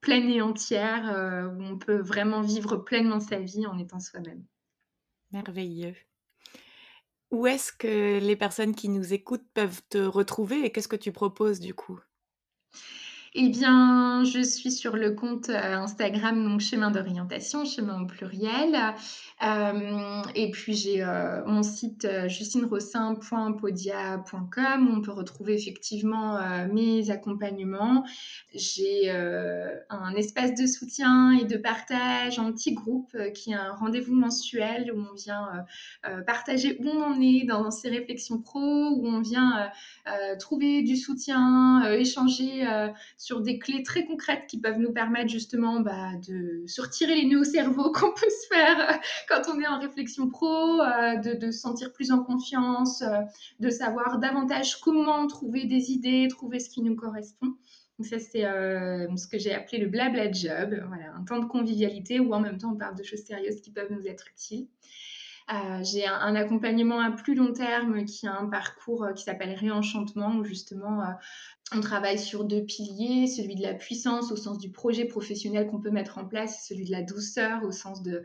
[0.00, 4.44] pleine et entière, où on peut vraiment vivre pleinement sa vie en étant soi-même.
[5.32, 5.94] Merveilleux.
[7.30, 11.10] Où est-ce que les personnes qui nous écoutent peuvent te retrouver et qu'est-ce que tu
[11.10, 11.98] proposes du coup?
[13.36, 18.76] Eh bien, je suis sur le compte euh, Instagram, donc chemin d'orientation, chemin au pluriel.
[19.42, 26.38] Euh, et puis j'ai euh, mon site justinerossin.podia.com où on peut retrouver effectivement
[26.72, 28.04] mes accompagnements.
[28.54, 34.14] J'ai un espace de soutien et de partage en petit groupe qui est un rendez-vous
[34.14, 35.66] mensuel où on vient
[36.24, 39.72] partager où on en est dans ses réflexions pro, où on vient
[40.38, 42.64] trouver du soutien, échanger
[43.24, 47.24] sur des clés très concrètes qui peuvent nous permettre justement bah, de se retirer les
[47.24, 48.96] nœuds au cerveau qu'on peut se faire euh,
[49.30, 53.22] quand on est en réflexion pro, euh, de, se sentir plus en confiance, euh,
[53.60, 57.54] de savoir davantage comment trouver des idées, trouver ce qui nous correspond.
[57.98, 62.18] Donc ça, c'est ce que j'ai appelé le blabla job, voilà, un temps de convivialité
[62.18, 64.66] où en même temps on parle de choses sérieuses qui peuvent nous être utiles.
[65.82, 70.44] j'ai un, accompagnement à plus long terme qui a un parcours qui s'appelle Réenchantement, où
[70.44, 71.04] justement
[71.74, 75.80] on travaille sur deux piliers, celui de la puissance au sens du projet professionnel qu'on
[75.80, 78.22] peut mettre en place, celui de la douceur au sens de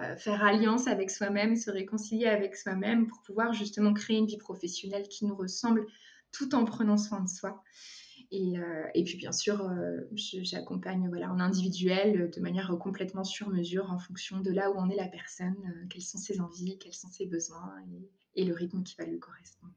[0.00, 4.38] euh, faire alliance avec soi-même, se réconcilier avec soi-même pour pouvoir justement créer une vie
[4.38, 5.86] professionnelle qui nous ressemble
[6.32, 7.62] tout en prenant soin de soi.
[8.30, 13.90] Et, euh, puis bien sûr, euh, j'accompagne voilà, en individuel de manière complètement sur mesure
[13.90, 15.56] en fonction de là où en est la personne,
[15.88, 17.74] quelles sont ses envies, quels sont ses besoins
[18.36, 19.72] et le rythme qui va lui correspondre.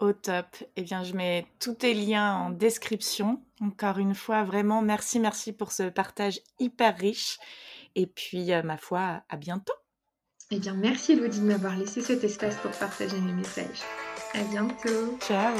[0.00, 0.46] Au top.
[0.76, 3.40] Eh bien, je mets tous tes liens en description.
[3.60, 7.38] Encore une fois, vraiment, merci, merci pour ce partage hyper riche.
[7.94, 9.74] Et puis, euh, ma foi, à bientôt.
[10.50, 13.82] Eh bien, merci Elodie de m'avoir laissé cet espace pour partager mes messages.
[14.34, 15.16] À bientôt.
[15.20, 15.54] Ciao.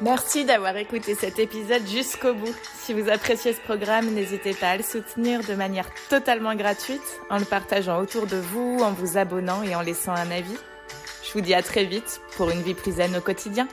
[0.00, 2.54] Merci d'avoir écouté cet épisode jusqu'au bout.
[2.78, 7.38] Si vous appréciez ce programme, n'hésitez pas à le soutenir de manière totalement gratuite en
[7.38, 10.56] le partageant autour de vous, en vous abonnant et en laissant un avis.
[11.36, 13.68] Vous dis à très vite pour une vie zen au quotidien.